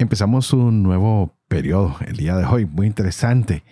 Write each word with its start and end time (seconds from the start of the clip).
Empezamos 0.00 0.54
un 0.54 0.82
nuevo 0.82 1.36
periodo 1.46 1.94
el 2.06 2.16
día 2.16 2.34
de 2.34 2.46
hoy, 2.46 2.64
muy 2.64 2.86
interesante. 2.86 3.64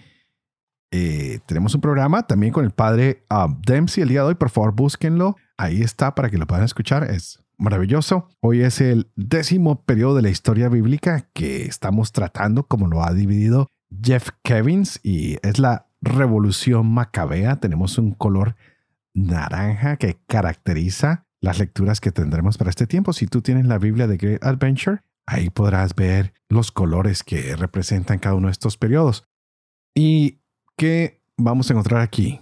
Eh, 0.91 1.38
tenemos 1.46 1.74
un 1.74 1.80
programa 1.80 2.27
también 2.27 2.52
con 2.52 2.66
el 2.66 2.70
padre 2.70 3.24
uh, 3.30 3.50
Dempsey 3.64 4.02
el 4.02 4.10
día 4.10 4.20
de 4.20 4.27
hoy, 4.27 4.34
por 4.34 4.50
favor 4.50 4.74
búsquenlo, 4.74 5.36
ahí 5.56 5.80
está 5.80 6.14
para 6.14 6.28
que 6.28 6.36
lo 6.36 6.46
puedan 6.46 6.66
escuchar, 6.66 7.05
es 7.10 7.42
maravilloso. 7.56 8.28
Hoy 8.41 8.60
es 8.60 8.83
el 8.83 9.10
décimo 9.16 9.86
periodo 9.86 10.16
de 10.16 10.20
la 10.20 10.28
historia 10.28 10.69
bíblica 10.69 11.30
que 11.33 11.64
estamos 11.64 12.12
tratando, 12.12 12.64
como 12.64 12.88
lo 12.88 13.02
ha 13.02 13.14
dividido 13.14 13.66
Jeff 13.91 14.28
Kevins, 14.42 15.00
y 15.02 15.38
es 15.42 15.58
la 15.58 15.86
revolución 16.02 16.92
macabea. 16.92 17.56
Tenemos 17.56 17.97
un 17.97 18.12
color 18.12 18.55
naranja 19.14 19.97
que 19.97 20.19
caracteriza 20.27 21.24
las 21.41 21.58
lecturas 21.58 22.02
que 22.02 22.12
tendremos 22.12 22.58
para 22.58 22.69
este 22.69 22.86
tiempo. 22.86 23.14
Si 23.14 23.27
tú 23.27 23.41
tienes 23.41 23.64
la 23.64 23.78
Biblia 23.78 24.06
de 24.06 24.19
Great 24.19 24.45
Adventure, 24.45 25.00
Ahí 25.30 25.50
podrás 25.50 25.95
ver 25.95 26.32
los 26.48 26.73
colores 26.73 27.23
que 27.23 27.55
representan 27.55 28.19
cada 28.19 28.34
uno 28.34 28.48
de 28.48 28.52
estos 28.52 28.78
periodos. 28.78 29.28
¿Y 29.94 30.41
qué 30.75 31.22
vamos 31.36 31.69
a 31.69 31.75
encontrar 31.75 32.00
aquí? 32.00 32.41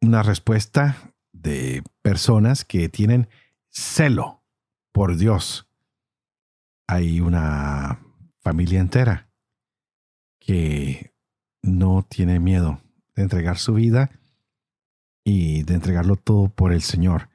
Una 0.00 0.22
respuesta 0.22 1.12
de 1.32 1.82
personas 2.02 2.64
que 2.64 2.88
tienen 2.88 3.28
celo 3.68 4.44
por 4.92 5.16
Dios. 5.16 5.68
Hay 6.86 7.20
una 7.20 7.98
familia 8.38 8.78
entera 8.78 9.28
que 10.38 11.16
no 11.62 12.06
tiene 12.08 12.38
miedo 12.38 12.80
de 13.16 13.22
entregar 13.24 13.58
su 13.58 13.74
vida 13.74 14.20
y 15.24 15.64
de 15.64 15.74
entregarlo 15.74 16.14
todo 16.14 16.48
por 16.48 16.72
el 16.72 16.82
Señor. 16.82 17.28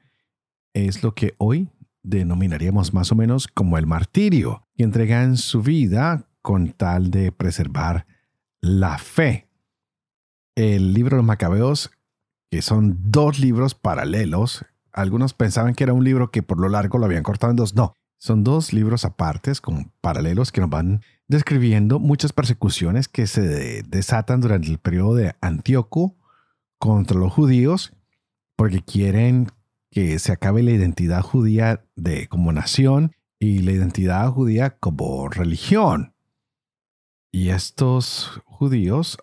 Es 0.72 1.02
lo 1.02 1.14
que 1.14 1.34
hoy 1.36 1.68
denominaríamos 2.02 2.94
más 2.94 3.12
o 3.12 3.14
menos 3.14 3.48
como 3.48 3.78
el 3.78 3.86
martirio, 3.86 4.66
que 4.76 4.84
entregan 4.84 5.36
su 5.36 5.62
vida 5.62 6.26
con 6.42 6.72
tal 6.72 7.10
de 7.10 7.32
preservar 7.32 8.06
la 8.60 8.98
fe. 8.98 9.48
El 10.54 10.94
libro 10.94 11.16
de 11.16 11.22
los 11.22 11.26
Macabeos, 11.26 11.90
que 12.50 12.62
son 12.62 12.98
dos 13.10 13.38
libros 13.38 13.74
paralelos, 13.74 14.64
algunos 14.92 15.34
pensaban 15.34 15.74
que 15.74 15.84
era 15.84 15.92
un 15.92 16.04
libro 16.04 16.30
que 16.30 16.42
por 16.42 16.58
lo 16.58 16.68
largo 16.68 16.98
lo 16.98 17.06
habían 17.06 17.22
cortado 17.22 17.50
en 17.50 17.56
dos. 17.56 17.74
No, 17.74 17.94
son 18.18 18.44
dos 18.44 18.72
libros 18.72 19.04
apartes, 19.04 19.60
como 19.60 19.90
paralelos, 20.00 20.52
que 20.52 20.60
nos 20.60 20.70
van 20.70 21.02
describiendo 21.28 21.98
muchas 21.98 22.32
persecuciones 22.32 23.08
que 23.08 23.26
se 23.26 23.82
desatan 23.84 24.40
durante 24.40 24.68
el 24.68 24.78
periodo 24.78 25.14
de 25.14 25.34
Antíoco 25.40 26.16
contra 26.78 27.18
los 27.18 27.32
judíos, 27.32 27.92
porque 28.56 28.82
quieren 28.82 29.46
que 29.90 30.18
se 30.18 30.32
acabe 30.32 30.62
la 30.62 30.70
identidad 30.70 31.22
judía 31.22 31.84
de, 31.96 32.28
como 32.28 32.52
nación 32.52 33.16
y 33.38 33.60
la 33.60 33.72
identidad 33.72 34.28
judía 34.30 34.78
como 34.78 35.28
religión. 35.28 36.14
Y 37.32 37.50
estos 37.50 38.40
judíos 38.44 39.18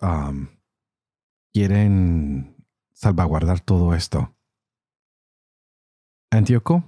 quieren 1.52 2.56
salvaguardar 2.92 3.60
todo 3.60 3.94
esto. 3.94 4.34
Antíoco 6.30 6.84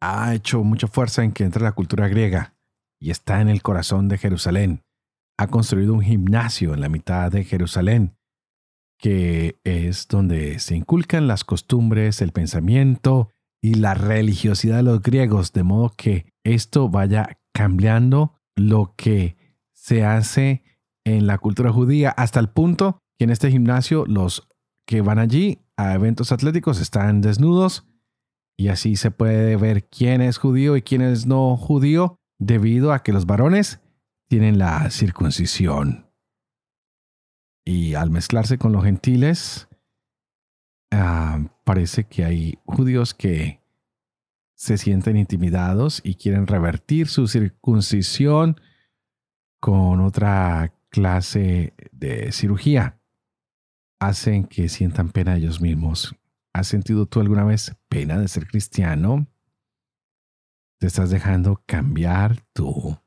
ha 0.00 0.34
hecho 0.34 0.64
mucha 0.64 0.88
fuerza 0.88 1.22
en 1.22 1.32
que 1.32 1.44
entre 1.44 1.62
la 1.62 1.72
cultura 1.72 2.08
griega 2.08 2.56
y 2.98 3.10
está 3.10 3.40
en 3.40 3.48
el 3.48 3.62
corazón 3.62 4.08
de 4.08 4.18
Jerusalén. 4.18 4.84
Ha 5.38 5.46
construido 5.48 5.94
un 5.94 6.02
gimnasio 6.02 6.74
en 6.74 6.80
la 6.80 6.88
mitad 6.88 7.30
de 7.30 7.44
Jerusalén 7.44 8.16
que 9.02 9.58
es 9.64 10.06
donde 10.06 10.60
se 10.60 10.76
inculcan 10.76 11.26
las 11.26 11.42
costumbres, 11.42 12.22
el 12.22 12.30
pensamiento 12.30 13.30
y 13.60 13.74
la 13.74 13.94
religiosidad 13.94 14.76
de 14.76 14.84
los 14.84 15.02
griegos, 15.02 15.52
de 15.52 15.64
modo 15.64 15.92
que 15.96 16.32
esto 16.44 16.88
vaya 16.88 17.40
cambiando 17.52 18.38
lo 18.56 18.94
que 18.96 19.36
se 19.74 20.04
hace 20.04 20.62
en 21.04 21.26
la 21.26 21.38
cultura 21.38 21.72
judía 21.72 22.10
hasta 22.10 22.38
el 22.38 22.48
punto 22.48 22.98
que 23.18 23.24
en 23.24 23.30
este 23.30 23.50
gimnasio 23.50 24.06
los 24.06 24.48
que 24.86 25.00
van 25.00 25.18
allí 25.18 25.58
a 25.76 25.94
eventos 25.94 26.30
atléticos 26.30 26.80
están 26.80 27.22
desnudos 27.22 27.84
y 28.56 28.68
así 28.68 28.94
se 28.94 29.10
puede 29.10 29.56
ver 29.56 29.88
quién 29.88 30.20
es 30.20 30.38
judío 30.38 30.76
y 30.76 30.82
quién 30.82 31.02
es 31.02 31.26
no 31.26 31.56
judío 31.56 32.16
debido 32.38 32.92
a 32.92 33.02
que 33.02 33.12
los 33.12 33.26
varones 33.26 33.80
tienen 34.28 34.58
la 34.58 34.88
circuncisión. 34.90 36.11
Y 37.64 37.94
al 37.94 38.10
mezclarse 38.10 38.58
con 38.58 38.72
los 38.72 38.84
gentiles, 38.84 39.68
ah, 40.90 41.40
parece 41.64 42.04
que 42.04 42.24
hay 42.24 42.58
judíos 42.64 43.14
que 43.14 43.60
se 44.54 44.78
sienten 44.78 45.16
intimidados 45.16 46.00
y 46.04 46.14
quieren 46.14 46.46
revertir 46.46 47.08
su 47.08 47.26
circuncisión 47.26 48.60
con 49.60 50.00
otra 50.00 50.72
clase 50.88 51.74
de 51.92 52.32
cirugía. 52.32 53.00
Hacen 54.00 54.44
que 54.44 54.68
sientan 54.68 55.10
pena 55.10 55.36
ellos 55.36 55.60
mismos. 55.60 56.14
¿Has 56.52 56.66
sentido 56.66 57.06
tú 57.06 57.20
alguna 57.20 57.44
vez 57.44 57.74
pena 57.88 58.18
de 58.18 58.28
ser 58.28 58.46
cristiano? 58.46 59.26
¿Te 60.78 60.88
estás 60.88 61.10
dejando 61.10 61.62
cambiar 61.66 62.42
tu 62.52 62.98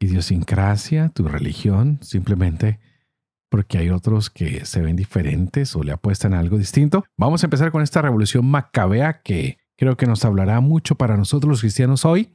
idiosincrasia, 0.00 1.10
tu 1.10 1.28
religión, 1.28 1.98
simplemente 2.02 2.80
porque 3.52 3.76
hay 3.76 3.90
otros 3.90 4.30
que 4.30 4.64
se 4.64 4.80
ven 4.80 4.96
diferentes 4.96 5.76
o 5.76 5.82
le 5.82 5.92
apuestan 5.92 6.32
a 6.32 6.38
algo 6.38 6.56
distinto. 6.56 7.04
Vamos 7.18 7.42
a 7.42 7.46
empezar 7.46 7.70
con 7.70 7.82
esta 7.82 8.00
revolución 8.00 8.46
macabea 8.46 9.20
que 9.20 9.58
creo 9.76 9.98
que 9.98 10.06
nos 10.06 10.24
hablará 10.24 10.60
mucho 10.60 10.94
para 10.94 11.18
nosotros 11.18 11.50
los 11.50 11.60
cristianos 11.60 12.06
hoy, 12.06 12.32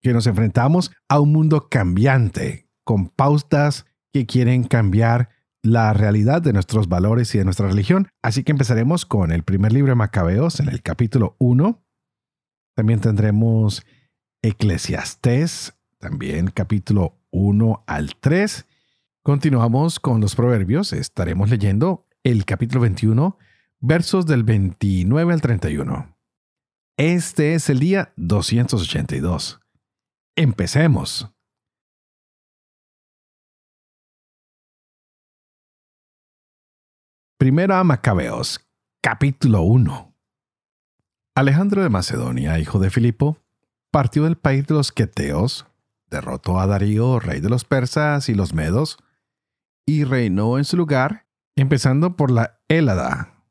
que 0.00 0.12
nos 0.12 0.28
enfrentamos 0.28 0.92
a 1.08 1.18
un 1.18 1.32
mundo 1.32 1.68
cambiante, 1.68 2.68
con 2.84 3.08
pautas 3.08 3.86
que 4.12 4.26
quieren 4.26 4.62
cambiar 4.62 5.30
la 5.60 5.92
realidad 5.92 6.40
de 6.40 6.52
nuestros 6.52 6.88
valores 6.88 7.34
y 7.34 7.38
de 7.38 7.44
nuestra 7.44 7.66
religión. 7.66 8.06
Así 8.22 8.44
que 8.44 8.52
empezaremos 8.52 9.06
con 9.06 9.32
el 9.32 9.42
primer 9.42 9.72
libro 9.72 9.90
de 9.90 9.96
Macabeos 9.96 10.60
en 10.60 10.68
el 10.68 10.82
capítulo 10.82 11.34
1. 11.40 11.82
También 12.76 13.00
tendremos 13.00 13.84
Eclesiastés, 14.42 15.74
también 15.98 16.52
capítulo 16.54 17.18
1 17.32 17.82
al 17.88 18.14
3 18.20 18.67
Continuamos 19.28 20.00
con 20.00 20.22
los 20.22 20.34
proverbios. 20.34 20.94
Estaremos 20.94 21.50
leyendo 21.50 22.06
el 22.24 22.46
capítulo 22.46 22.80
21, 22.80 23.36
versos 23.78 24.24
del 24.24 24.42
29 24.42 25.34
al 25.34 25.42
31. 25.42 26.16
Este 26.96 27.52
es 27.52 27.68
el 27.68 27.78
día 27.78 28.14
282. 28.16 29.60
Empecemos. 30.34 31.30
Primero 37.36 37.74
a 37.74 37.84
Macabeos, 37.84 38.66
capítulo 39.02 39.60
1. 39.60 40.16
Alejandro 41.34 41.82
de 41.82 41.90
Macedonia, 41.90 42.58
hijo 42.58 42.78
de 42.78 42.88
Filipo, 42.88 43.36
partió 43.90 44.24
del 44.24 44.38
país 44.38 44.66
de 44.66 44.72
los 44.72 44.90
Queteos, 44.90 45.66
derrotó 46.06 46.58
a 46.58 46.66
Darío, 46.66 47.20
rey 47.20 47.40
de 47.40 47.50
los 47.50 47.66
persas 47.66 48.30
y 48.30 48.34
los 48.34 48.54
medos, 48.54 48.96
y 49.88 50.04
reinó 50.04 50.58
en 50.58 50.66
su 50.66 50.76
lugar, 50.76 51.26
empezando 51.56 52.14
por 52.14 52.30
la 52.30 52.60
Hélada. 52.68 53.42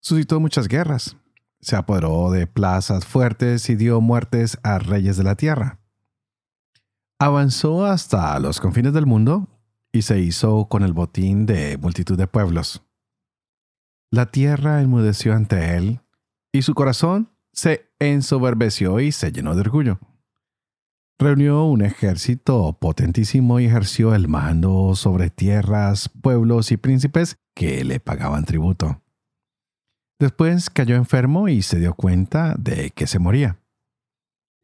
Suscitó 0.00 0.38
muchas 0.38 0.68
guerras, 0.68 1.16
se 1.60 1.74
apoderó 1.74 2.30
de 2.30 2.46
plazas 2.46 3.04
fuertes 3.04 3.68
y 3.68 3.74
dio 3.74 4.00
muertes 4.00 4.58
a 4.62 4.78
reyes 4.78 5.16
de 5.16 5.24
la 5.24 5.34
tierra. 5.34 5.80
Avanzó 7.18 7.84
hasta 7.84 8.38
los 8.38 8.60
confines 8.60 8.92
del 8.92 9.06
mundo 9.06 9.48
y 9.90 10.02
se 10.02 10.20
hizo 10.20 10.68
con 10.68 10.84
el 10.84 10.92
botín 10.92 11.46
de 11.46 11.76
multitud 11.78 12.16
de 12.16 12.28
pueblos. 12.28 12.84
La 14.12 14.26
tierra 14.26 14.80
enmudeció 14.80 15.34
ante 15.34 15.76
él 15.76 16.00
y 16.52 16.62
su 16.62 16.74
corazón 16.74 17.28
se 17.52 17.90
ensoberbeció 17.98 19.00
y 19.00 19.10
se 19.10 19.32
llenó 19.32 19.56
de 19.56 19.62
orgullo 19.62 19.98
reunió 21.20 21.64
un 21.64 21.82
ejército 21.82 22.78
potentísimo 22.80 23.60
y 23.60 23.66
ejerció 23.66 24.14
el 24.14 24.26
mando 24.26 24.94
sobre 24.96 25.28
tierras, 25.28 26.08
pueblos 26.08 26.72
y 26.72 26.78
príncipes 26.78 27.36
que 27.54 27.84
le 27.84 28.00
pagaban 28.00 28.46
tributo. 28.46 29.02
Después 30.18 30.70
cayó 30.70 30.96
enfermo 30.96 31.48
y 31.48 31.62
se 31.62 31.78
dio 31.78 31.94
cuenta 31.94 32.54
de 32.58 32.90
que 32.90 33.06
se 33.06 33.18
moría. 33.18 33.58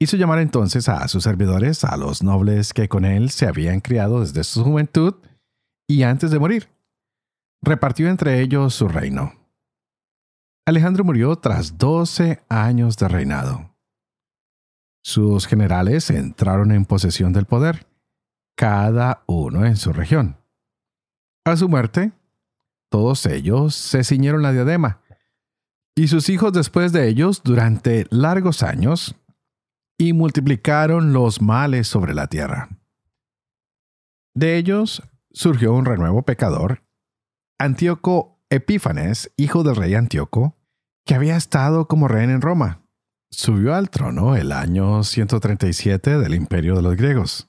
Hizo 0.01 0.17
llamar 0.17 0.39
entonces 0.41 0.89
a 0.89 1.07
sus 1.09 1.25
servidores, 1.25 1.85
a 1.85 1.97
los 1.97 2.23
nobles 2.23 2.73
que 2.73 2.89
con 2.89 3.05
él 3.05 3.31
se 3.31 3.47
habían 3.47 3.81
criado 3.81 4.21
desde 4.21 4.45
su 4.45 4.65
juventud 4.65 5.15
y 5.89 6.03
antes 6.03 6.31
de 6.31 6.39
morir. 6.39 6.69
Repartió 7.63 8.09
entre 8.09 8.41
ellos 8.41 8.75
su 8.75 8.89
reino. 8.89 9.33
Alejandro 10.67 11.05
murió 11.05 11.37
tras 11.37 11.79
doce 11.79 12.43
años 12.49 12.97
de 12.97 13.09
reinado. 13.09 13.76
Sus 15.07 15.47
generales 15.47 16.11
entraron 16.11 16.73
en 16.73 16.85
posesión 16.85 17.33
del 17.33 17.45
poder, 17.45 17.87
cada 18.57 19.23
uno 19.29 19.65
en 19.65 19.77
su 19.77 19.93
región. 19.93 20.37
A 21.45 21.57
su 21.57 21.69
muerte, 21.69 22.11
todos 22.91 23.25
ellos 23.27 23.77
se 23.77 24.03
ciñeron 24.03 24.43
la 24.43 24.51
diadema, 24.51 25.01
y 25.95 26.09
sus 26.09 26.29
hijos 26.29 26.53
después 26.53 26.91
de 26.91 27.07
ellos 27.07 27.43
durante 27.45 28.09
largos 28.11 28.65
años 28.65 29.15
y 29.97 30.13
multiplicaron 30.13 31.13
los 31.13 31.41
males 31.41 31.87
sobre 31.87 32.13
la 32.13 32.27
tierra. 32.27 32.69
De 34.35 34.57
ellos 34.57 35.05
surgió 35.31 35.73
un 35.73 35.85
renuevo 35.85 36.25
pecador, 36.25 36.83
Antíoco 37.61 38.41
Epífanes, 38.51 39.33
hijo 39.37 39.63
del 39.63 39.77
rey 39.77 39.95
Antíoco, 39.95 40.57
que 41.05 41.15
había 41.15 41.37
estado 41.37 41.87
como 41.87 42.09
rey 42.09 42.25
en 42.25 42.41
Roma. 42.41 42.86
Subió 43.31 43.75
al 43.75 43.91
trono 43.91 44.37
el 44.37 44.53
año 44.53 45.03
137 45.03 46.19
del 46.19 46.35
imperio 46.35 46.77
de 46.77 46.83
los 46.83 46.97
griegos. 46.97 47.49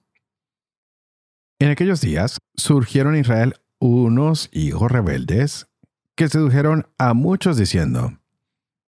En 1.59 1.69
aquellos 1.69 2.01
días 2.01 2.39
surgieron 2.56 3.15
en 3.15 3.21
Israel 3.21 3.56
unos 3.79 4.50
hijos 4.51 4.91
rebeldes 4.91 5.68
que 6.15 6.27
sedujeron 6.27 6.88
a 6.97 7.13
muchos 7.13 7.57
diciendo, 7.57 8.19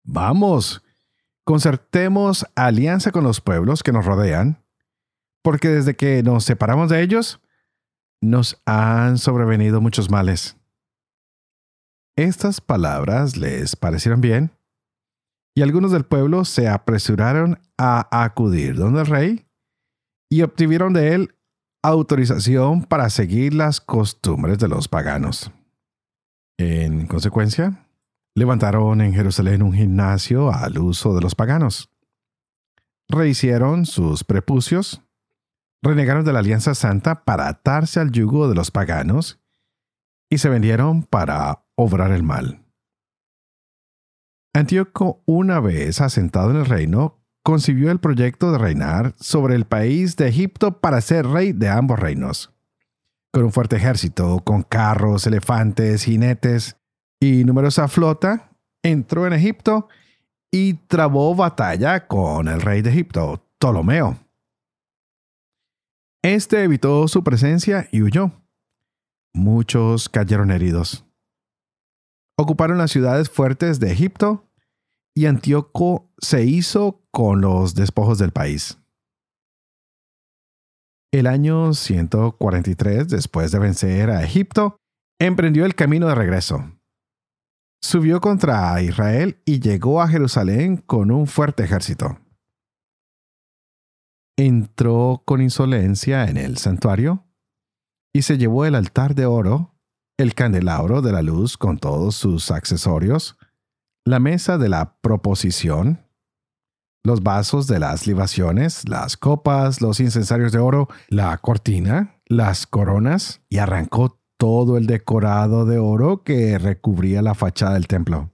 Vamos, 0.03 0.83
concertemos 1.45 2.47
alianza 2.55 3.13
con 3.13 3.25
los 3.25 3.41
pueblos 3.41 3.83
que 3.83 3.93
nos 3.93 4.07
rodean, 4.07 4.65
porque 5.43 5.69
desde 5.69 5.95
que 5.95 6.23
nos 6.23 6.45
separamos 6.45 6.89
de 6.89 7.03
ellos, 7.03 7.41
nos 8.21 8.61
han 8.65 9.19
sobrevenido 9.19 9.81
muchos 9.81 10.11
males. 10.11 10.57
Estas 12.17 12.61
palabras 12.61 13.37
les 13.37 13.77
parecieron 13.77 14.21
bien, 14.21 14.51
y 15.55 15.63
algunos 15.63 15.93
del 15.93 16.05
pueblo 16.05 16.45
se 16.45 16.69
apresuraron 16.69 17.61
a 17.77 18.25
acudir 18.25 18.77
donde 18.77 19.01
el 19.01 19.07
rey 19.07 19.47
y 20.31 20.43
obtuvieron 20.43 20.93
de 20.93 21.15
él 21.15 21.35
autorización 21.83 22.85
para 22.85 23.11
seguir 23.11 23.55
las 23.55 23.81
costumbres 23.81 24.59
de 24.59 24.69
los 24.69 24.89
paganos. 24.89 25.51
En 26.59 27.07
consecuencia, 27.07 27.87
levantaron 28.35 29.01
en 29.01 29.15
Jerusalén 29.15 29.63
un 29.63 29.73
gimnasio 29.73 30.53
al 30.53 30.79
uso 30.79 31.15
de 31.15 31.23
los 31.23 31.35
paganos. 31.35 31.91
Rehicieron 33.09 33.87
sus 33.87 34.25
prepucios, 34.25 35.03
renegaron 35.83 36.25
de 36.25 36.33
la 36.33 36.41
alianza 36.41 36.75
santa 36.75 37.25
para 37.25 37.49
atarse 37.49 37.99
al 37.99 38.13
yugo 38.13 38.49
de 38.49 38.55
los 38.55 38.71
paganos 38.71 39.41
y 40.31 40.39
se 40.39 40.49
vendieron 40.49 41.03
para 41.03 41.65
obrar 41.75 42.13
el 42.13 42.23
mal. 42.23 42.63
Antíoco, 44.53 45.23
una 45.27 45.61
vez 45.61 46.01
asentado 46.01 46.51
en 46.51 46.57
el 46.57 46.67
reino, 46.67 47.21
concibió 47.45 47.91
el 47.93 48.01
proyecto 48.01 48.51
de 48.51 48.59
reinar 48.59 49.15
sobre 49.19 49.55
el 49.55 49.65
país 49.65 50.17
de 50.17 50.29
Egipto 50.29 50.81
para 50.81 51.01
ser 51.01 51.27
rey 51.27 51.53
de 51.53 51.69
ambos 51.69 52.01
reinos. 52.01 52.53
Con 53.33 53.45
un 53.45 53.53
fuerte 53.53 53.77
ejército, 53.77 54.41
con 54.45 54.63
carros, 54.65 55.27
elefantes, 55.27 56.03
jinetes 56.03 56.77
y 57.21 57.45
numerosa 57.45 57.87
flota, 57.87 58.51
entró 58.83 59.27
en 59.27 59.35
Egipto 59.35 59.89
y 60.51 60.75
trabó 60.75 61.35
batalla 61.37 62.09
con 62.09 62.49
el 62.49 62.61
rey 62.61 62.83
de 62.83 62.91
Egipto, 62.91 63.47
Ptolomeo. 63.59 64.19
Este 66.23 66.65
evitó 66.65 67.07
su 67.07 67.23
presencia 67.23 67.89
y 67.93 68.03
huyó. 68.03 68.33
Muchos 69.33 70.09
cayeron 70.09 70.51
heridos. 70.51 71.05
Ocuparon 72.37 72.79
las 72.79 72.91
ciudades 72.91 73.29
fuertes 73.29 73.81
de 73.81 73.93
Egipto 73.93 74.51
y 75.15 75.27
Antíoco 75.27 76.11
se 76.19 76.45
hizo 76.45 77.03
con 77.11 77.41
los 77.41 77.75
despojos 77.75 78.19
del 78.19 78.33
país. 78.33 78.79
El 81.13 81.27
año 81.27 81.75
143, 81.75 83.09
después 83.09 83.51
de 83.51 83.59
vencer 83.59 84.11
a 84.11 84.23
Egipto, 84.23 84.77
emprendió 85.19 85.67
el 85.67 85.75
camino 85.75 86.07
de 86.07 86.15
regreso. 86.15 86.73
Subió 87.83 88.21
contra 88.21 88.81
Israel 88.81 89.41
y 89.45 89.61
llegó 89.61 90.01
a 90.01 90.09
Jerusalén 90.09 90.77
con 90.77 91.11
un 91.11 91.27
fuerte 91.27 91.65
ejército. 91.65 92.19
Entró 94.39 95.23
con 95.27 95.43
insolencia 95.43 96.25
en 96.25 96.37
el 96.37 96.59
santuario 96.59 97.27
y 98.15 98.23
se 98.23 98.39
llevó 98.39 98.65
el 98.65 98.75
altar 98.75 99.15
de 99.15 99.27
oro, 99.27 99.70
el 100.21 100.35
candelabro 100.35 101.01
de 101.01 101.13
la 101.13 101.23
luz 101.23 101.57
con 101.57 101.79
todos 101.79 102.15
sus 102.15 102.51
accesorios, 102.51 103.37
la 104.05 104.19
mesa 104.19 104.59
de 104.59 104.69
la 104.69 104.97
proposición, 105.01 106.07
los 107.03 107.23
vasos 107.23 107.67
de 107.67 107.79
las 107.79 108.07
libaciones, 108.07 108.89
las 108.89 109.17
copas, 109.17 109.81
los 109.81 109.99
incensarios 110.01 110.53
de 110.53 110.59
oro, 110.59 110.89
la 111.09 111.37
cortina, 111.39 112.21
las 112.27 112.67
coronas, 112.67 113.41
y 113.49 113.59
arrancó 113.59 114.21
todo 114.37 114.77
el 114.77 114.87
decorado 114.87 115.65
de 115.65 115.79
oro 115.79 116.23
que 116.23 116.59
recubría 116.59 117.23
la 117.23 117.35
fachada 117.35 117.75
del 117.75 117.87
templo. 117.87 118.31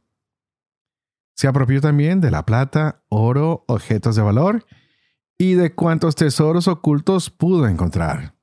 Se 1.37 1.47
apropió 1.47 1.81
también 1.81 2.21
de 2.21 2.31
la 2.31 2.47
plata, 2.47 3.05
oro, 3.09 3.65
objetos 3.69 4.17
de 4.17 4.23
valor 4.23 4.67
y 5.39 5.55
de 5.55 5.75
cuantos 5.75 6.17
tesoros 6.17 6.67
ocultos 6.67 7.31
pudo 7.31 7.69
encontrar. 7.69 8.35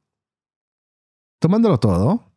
Tomándolo 1.39 1.79
todo, 1.79 2.32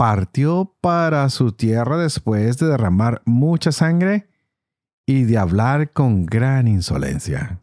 partió 0.00 0.78
para 0.80 1.28
su 1.28 1.52
tierra 1.52 1.98
después 1.98 2.56
de 2.56 2.68
derramar 2.68 3.20
mucha 3.26 3.70
sangre 3.70 4.30
y 5.06 5.24
de 5.24 5.36
hablar 5.36 5.92
con 5.92 6.24
gran 6.24 6.68
insolencia. 6.68 7.60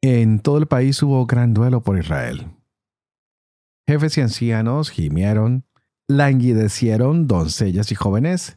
En 0.00 0.40
todo 0.40 0.56
el 0.56 0.66
país 0.66 1.02
hubo 1.02 1.26
gran 1.26 1.52
duelo 1.52 1.82
por 1.82 1.98
Israel. 1.98 2.56
Jefes 3.86 4.16
y 4.16 4.22
ancianos 4.22 4.88
gimieron, 4.88 5.66
languidecieron 6.08 7.26
doncellas 7.26 7.92
y 7.92 7.94
jóvenes. 7.94 8.56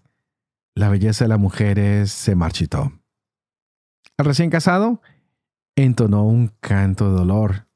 La 0.74 0.88
belleza 0.88 1.25
de 1.25 1.30
las 1.30 1.40
mujeres 1.40 2.14
se 2.14 2.34
marchitó. 2.34 2.94
El 4.18 4.25
recién 4.25 4.50
casado 4.50 5.02
entonó 5.75 6.24
un 6.24 6.48
canto 6.62 7.09
de 7.09 7.18
dolor. 7.18 7.68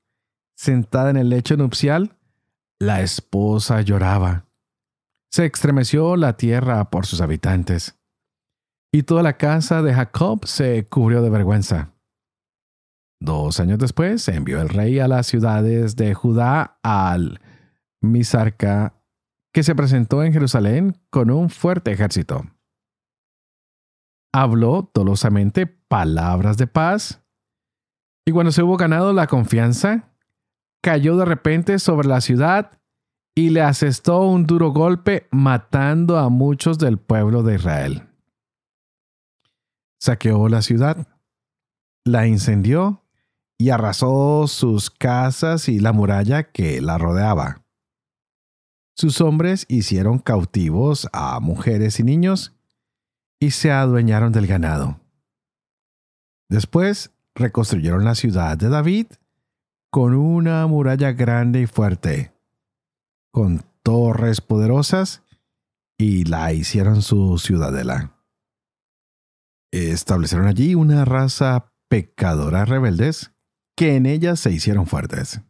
Sentada 0.56 1.10
en 1.10 1.18
el 1.18 1.28
lecho 1.28 1.58
nupcial, 1.58 2.16
la 2.82 3.02
esposa 3.02 3.82
lloraba. 3.82 4.48
Se 5.32 5.46
estremeció 5.46 6.16
la 6.16 6.36
tierra 6.36 6.90
por 6.90 7.06
sus 7.06 7.22
habitantes. 7.22 8.00
Y 8.92 9.04
toda 9.04 9.22
la 9.22 9.38
casa 9.38 9.84
de 9.84 9.94
Jacob 9.94 10.48
se 10.48 10.88
cubrió 10.88 11.22
de 11.22 11.30
vergüenza. 11.30 11.94
Dos 13.22 13.60
años 13.60 13.78
después 13.78 14.28
envió 14.30 14.60
el 14.60 14.70
rey 14.70 14.98
a 14.98 15.08
las 15.08 15.28
ciudades 15.28 15.96
de 15.96 16.16
Judá 16.16 16.80
al 16.82 17.40
Misarca, 18.02 18.96
que 19.54 19.62
se 19.62 19.76
presentó 19.76 20.24
en 20.24 20.34
Jerusalén 20.34 20.98
con 21.12 21.30
un 21.30 21.52
fuerte 21.52 21.92
ejército. 21.92 22.48
Habló 24.34 24.90
dolosamente 24.92 25.68
palabras 25.68 26.58
de 26.58 26.66
paz, 26.66 27.22
y 28.26 28.32
cuando 28.32 28.52
se 28.52 28.64
hubo 28.64 28.76
ganado 28.76 29.14
la 29.14 29.28
confianza, 29.28 30.11
cayó 30.82 31.16
de 31.18 31.26
repente 31.26 31.80
sobre 31.80 32.08
la 32.08 32.22
ciudad 32.22 32.72
y 33.36 33.50
le 33.50 33.62
asestó 33.62 34.22
un 34.22 34.46
duro 34.46 34.72
golpe 34.72 35.28
matando 35.32 36.18
a 36.18 36.30
muchos 36.30 36.78
del 36.78 36.98
pueblo 36.98 37.44
de 37.44 37.56
Israel. 37.56 38.08
Saqueó 40.00 40.50
la 40.50 40.62
ciudad, 40.62 41.08
la 42.04 42.28
incendió 42.28 43.04
y 43.58 43.70
arrasó 43.70 44.48
sus 44.48 44.90
casas 44.90 45.70
y 45.70 45.80
la 45.80 45.94
muralla 45.94 46.52
que 46.52 46.82
la 46.82 46.98
rodeaba. 46.98 47.64
Sus 48.96 49.22
hombres 49.22 49.66
hicieron 49.70 50.20
cautivos 50.20 51.08
a 51.14 51.40
mujeres 51.40 52.00
y 52.00 52.04
niños 52.04 52.54
y 53.40 53.52
se 53.52 53.72
adueñaron 53.72 54.32
del 54.32 54.48
ganado. 54.48 55.00
Después 56.50 57.12
reconstruyeron 57.34 58.04
la 58.04 58.16
ciudad 58.16 58.58
de 58.58 58.70
David 58.70 59.08
con 59.92 60.16
una 60.16 60.66
muralla 60.68 61.12
grande 61.12 61.62
y 61.62 61.68
fuerte, 61.68 62.34
con 63.32 63.64
torres 63.84 64.42
poderosas, 64.42 65.24
y 65.98 66.24
la 66.24 66.52
hicieron 66.54 67.02
su 67.02 67.38
ciudadela. 67.38 68.18
Establecieron 69.72 70.48
allí 70.48 70.74
una 70.74 71.06
raza 71.06 71.74
pecadora 71.90 72.66
rebeldes 72.66 73.32
que 73.76 73.96
en 73.96 74.06
ella 74.06 74.36
se 74.36 74.52
hicieron 74.52 74.88
fuertes. 74.88 75.42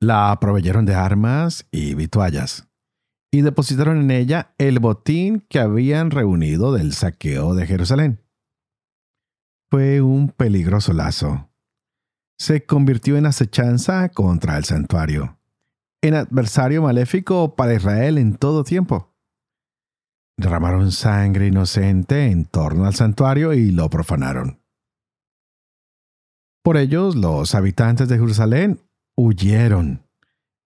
La 0.00 0.38
proveyeron 0.40 0.84
de 0.84 0.94
armas 0.94 1.66
y 1.72 1.94
vituallas, 1.94 2.68
y 3.32 3.40
depositaron 3.40 4.00
en 4.00 4.10
ella 4.10 4.54
el 4.58 4.78
botín 4.78 5.40
que 5.48 5.58
habían 5.58 6.10
reunido 6.10 6.72
del 6.72 6.92
saqueo 6.92 7.54
de 7.54 7.66
Jerusalén 7.66 8.24
fue 9.74 10.00
un 10.00 10.28
peligroso 10.28 10.92
lazo. 10.92 11.50
Se 12.38 12.64
convirtió 12.66 13.16
en 13.16 13.26
acechanza 13.26 14.08
contra 14.08 14.56
el 14.56 14.64
santuario, 14.64 15.38
en 16.02 16.14
adversario 16.14 16.82
maléfico 16.82 17.54
para 17.54 17.74
Israel 17.74 18.18
en 18.18 18.36
todo 18.36 18.64
tiempo. 18.64 19.14
Derramaron 20.36 20.90
sangre 20.90 21.46
inocente 21.46 22.26
en 22.26 22.44
torno 22.44 22.86
al 22.86 22.94
santuario 22.94 23.52
y 23.52 23.70
lo 23.70 23.88
profanaron. 23.88 24.60
Por 26.64 26.76
ellos 26.76 27.14
los 27.14 27.54
habitantes 27.54 28.08
de 28.08 28.16
Jerusalén 28.16 28.80
huyeron. 29.16 30.02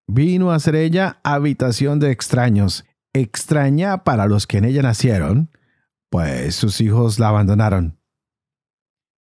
Vino 0.07 0.53
a 0.53 0.59
ser 0.59 0.77
ella 0.77 1.21
habitación 1.23 1.99
de 1.99 2.13
extraños, 2.13 2.87
extraña 3.13 4.05
para 4.05 4.27
los 4.27 4.47
que 4.47 4.59
en 4.59 4.65
ella 4.65 4.81
nacieron, 4.81 5.51
pues 6.09 6.55
sus 6.55 6.81
hijos 6.81 7.19
la 7.19 7.29
abandonaron. 7.29 7.98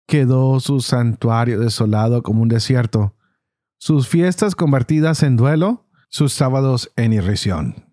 Quedó 0.08 0.58
su 0.58 0.80
santuario 0.80 1.60
desolado 1.60 2.22
como 2.22 2.40
un 2.40 2.48
desierto, 2.48 3.14
sus 3.78 4.08
fiestas 4.08 4.54
convertidas 4.54 5.22
en 5.22 5.36
duelo, 5.36 5.86
sus 6.08 6.32
sábados 6.32 6.90
en 6.96 7.12
irrisión. 7.12 7.84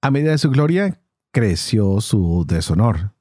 A 0.00 0.10
medida 0.10 0.30
de 0.30 0.38
su 0.38 0.48
gloria, 0.48 1.02
creció 1.34 2.00
su 2.00 2.46
deshonor. 2.48 3.12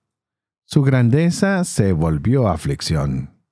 Su 0.66 0.84
grandeza 0.84 1.66
se 1.66 1.92
volvió 1.92 2.48
aflicción. 2.48 3.44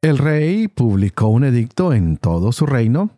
El 0.00 0.16
rey 0.16 0.66
publicó 0.68 1.28
un 1.28 1.44
edicto 1.44 1.92
en 1.92 2.16
todo 2.16 2.52
su 2.52 2.64
reino, 2.64 3.10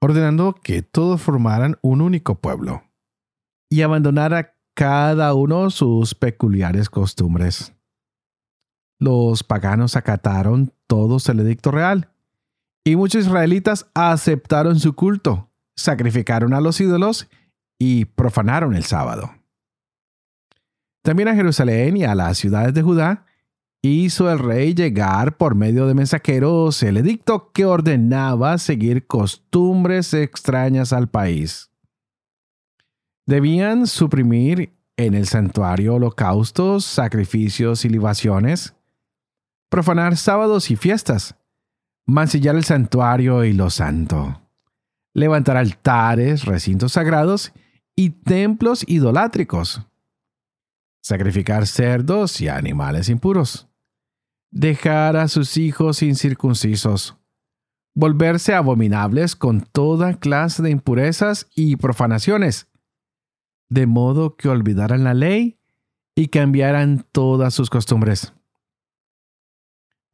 ordenando 0.00 0.54
que 0.54 0.82
todos 0.82 1.22
formaran 1.22 1.78
un 1.82 2.00
único 2.00 2.40
pueblo 2.40 2.82
y 3.70 3.82
abandonara 3.82 4.56
cada 4.74 5.34
uno 5.34 5.70
sus 5.70 6.16
peculiares 6.16 6.90
costumbres. 6.90 7.75
Los 8.98 9.44
paganos 9.44 9.96
acataron 9.96 10.72
todos 10.86 11.28
el 11.28 11.40
edicto 11.40 11.70
real, 11.70 12.08
y 12.84 12.96
muchos 12.96 13.26
israelitas 13.26 13.86
aceptaron 13.94 14.78
su 14.78 14.94
culto, 14.94 15.50
sacrificaron 15.74 16.54
a 16.54 16.60
los 16.60 16.80
ídolos 16.80 17.28
y 17.78 18.04
profanaron 18.04 18.74
el 18.74 18.84
sábado. 18.84 19.32
También 21.02 21.28
a 21.28 21.34
Jerusalén 21.34 21.96
y 21.96 22.04
a 22.04 22.14
las 22.14 22.38
ciudades 22.38 22.74
de 22.74 22.82
Judá 22.82 23.26
hizo 23.82 24.30
el 24.30 24.38
rey 24.38 24.74
llegar 24.74 25.36
por 25.36 25.54
medio 25.54 25.86
de 25.86 25.94
mensajeros 25.94 26.82
el 26.82 26.96
edicto 26.96 27.52
que 27.52 27.64
ordenaba 27.64 28.58
seguir 28.58 29.06
costumbres 29.06 30.14
extrañas 30.14 30.92
al 30.92 31.08
país. 31.08 31.70
Debían 33.26 33.86
suprimir 33.86 34.72
en 34.96 35.14
el 35.14 35.26
santuario 35.26 35.94
holocaustos, 35.94 36.84
sacrificios 36.84 37.84
y 37.84 37.88
libaciones, 37.88 38.75
profanar 39.68 40.16
sábados 40.16 40.70
y 40.70 40.76
fiestas, 40.76 41.36
mancillar 42.06 42.56
el 42.56 42.64
santuario 42.64 43.44
y 43.44 43.52
lo 43.52 43.70
santo, 43.70 44.40
levantar 45.12 45.56
altares, 45.56 46.44
recintos 46.44 46.92
sagrados 46.92 47.52
y 47.94 48.10
templos 48.10 48.84
idolátricos, 48.86 49.82
sacrificar 51.02 51.66
cerdos 51.66 52.40
y 52.40 52.48
animales 52.48 53.08
impuros, 53.08 53.68
dejar 54.50 55.16
a 55.16 55.28
sus 55.28 55.56
hijos 55.56 56.02
incircuncisos, 56.02 57.16
volverse 57.94 58.54
abominables 58.54 59.34
con 59.34 59.62
toda 59.62 60.18
clase 60.18 60.62
de 60.62 60.70
impurezas 60.70 61.48
y 61.54 61.76
profanaciones, 61.76 62.68
de 63.68 63.86
modo 63.86 64.36
que 64.36 64.48
olvidaran 64.48 65.02
la 65.02 65.14
ley 65.14 65.58
y 66.14 66.28
cambiaran 66.28 67.04
todas 67.10 67.54
sus 67.54 67.70
costumbres. 67.70 68.32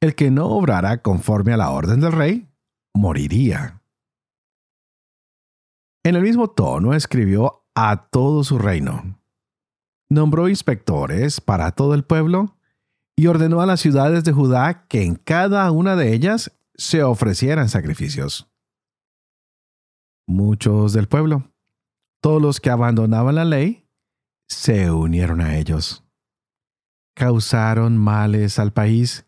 El 0.03 0.17
que 0.17 0.33
no 0.33 0.49
obrara 0.49 1.01
conforme 1.01 1.53
a 1.53 1.57
la 1.57 1.71
orden 1.71 2.01
del 2.01 2.11
rey, 2.11 2.49
moriría. 2.93 3.81
En 6.05 6.17
el 6.17 6.23
mismo 6.23 6.51
tono 6.51 6.93
escribió 6.93 7.69
a 7.77 8.09
todo 8.09 8.43
su 8.43 8.59
reino. 8.59 9.21
Nombró 10.11 10.49
inspectores 10.49 11.41
para 11.41 11.71
todo 11.71 11.95
el 11.95 12.03
pueblo 12.03 12.59
y 13.17 13.29
ordenó 13.29 13.61
a 13.61 13.67
las 13.67 13.79
ciudades 13.79 14.25
de 14.25 14.33
Judá 14.33 14.89
que 14.89 15.05
en 15.05 15.15
cada 15.15 15.71
una 15.71 15.95
de 15.95 16.13
ellas 16.13 16.51
se 16.75 17.05
ofrecieran 17.05 17.69
sacrificios. 17.69 18.51
Muchos 20.27 20.95
del 20.95 21.07
pueblo, 21.07 21.49
todos 22.21 22.43
los 22.43 22.59
que 22.61 22.71
abandonaban 22.71 23.37
la 23.37 23.45
ley, 23.45 23.87
se 24.49 24.91
unieron 24.91 25.41
a 25.41 25.59
ellos. 25.59 26.05
Causaron 27.15 27.97
males 27.99 28.59
al 28.59 28.73
país 28.73 29.25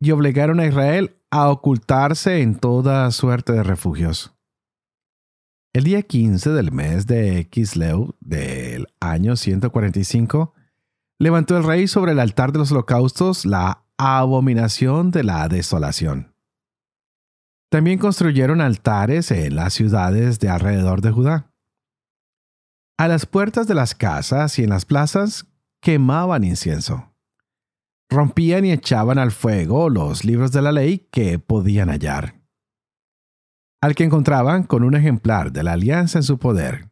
y 0.00 0.10
obligaron 0.10 0.60
a 0.60 0.66
Israel 0.66 1.16
a 1.30 1.48
ocultarse 1.48 2.40
en 2.42 2.54
toda 2.54 3.10
suerte 3.10 3.52
de 3.52 3.62
refugios. 3.62 4.34
El 5.72 5.84
día 5.84 6.02
15 6.02 6.50
del 6.50 6.72
mes 6.72 7.06
de 7.06 7.48
Kisleu 7.50 8.14
del 8.20 8.88
año 9.00 9.36
145, 9.36 10.54
levantó 11.18 11.56
el 11.56 11.64
rey 11.64 11.88
sobre 11.88 12.12
el 12.12 12.20
altar 12.20 12.52
de 12.52 12.58
los 12.58 12.72
holocaustos 12.72 13.44
la 13.44 13.84
abominación 13.98 15.10
de 15.10 15.24
la 15.24 15.48
desolación. 15.48 16.34
También 17.68 17.98
construyeron 17.98 18.60
altares 18.60 19.30
en 19.30 19.56
las 19.56 19.74
ciudades 19.74 20.38
de 20.38 20.48
alrededor 20.48 21.02
de 21.02 21.10
Judá. 21.10 21.50
A 22.96 23.08
las 23.08 23.26
puertas 23.26 23.66
de 23.66 23.74
las 23.74 23.94
casas 23.94 24.58
y 24.58 24.64
en 24.64 24.70
las 24.70 24.84
plazas 24.86 25.46
quemaban 25.80 26.44
incienso. 26.44 27.07
Rompían 28.10 28.64
y 28.64 28.72
echaban 28.72 29.18
al 29.18 29.32
fuego 29.32 29.90
los 29.90 30.24
libros 30.24 30.52
de 30.52 30.62
la 30.62 30.72
ley 30.72 31.08
que 31.10 31.38
podían 31.38 31.90
hallar 31.90 32.38
al 33.80 33.94
que 33.94 34.04
encontraban 34.04 34.64
con 34.64 34.82
un 34.82 34.94
ejemplar 34.94 35.52
de 35.52 35.62
la 35.62 35.72
alianza 35.72 36.18
en 36.18 36.24
su 36.24 36.38
poder, 36.38 36.90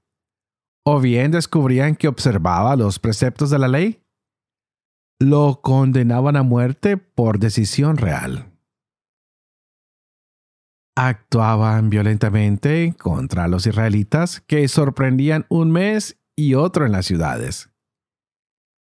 o 0.85 1.01
bien 1.01 1.33
descubrían 1.33 1.97
que 1.97 2.09
observaba 2.09 2.77
los 2.77 2.99
preceptos 2.99 3.51
de 3.51 3.59
la 3.59 3.69
ley, 3.69 4.03
lo 5.19 5.61
condenaban 5.63 6.37
a 6.37 6.43
muerte 6.43 6.97
por 6.97 7.39
decisión 7.39 7.97
real. 7.97 8.53
Actuaban 10.97 11.91
violentamente 11.91 12.95
contra 12.99 13.49
los 13.49 13.67
israelitas 13.67 14.41
que 14.41 14.67
sorprendían 14.69 15.45
un 15.49 15.71
mes 15.71 16.19
y 16.37 16.55
otro 16.55 16.87
en 16.87 16.93
las 16.93 17.07
ciudades. 17.07 17.71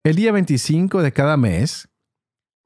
El 0.03 0.15
día 0.15 0.31
25 0.31 1.03
de 1.03 1.11
cada 1.11 1.37
mes 1.37 1.88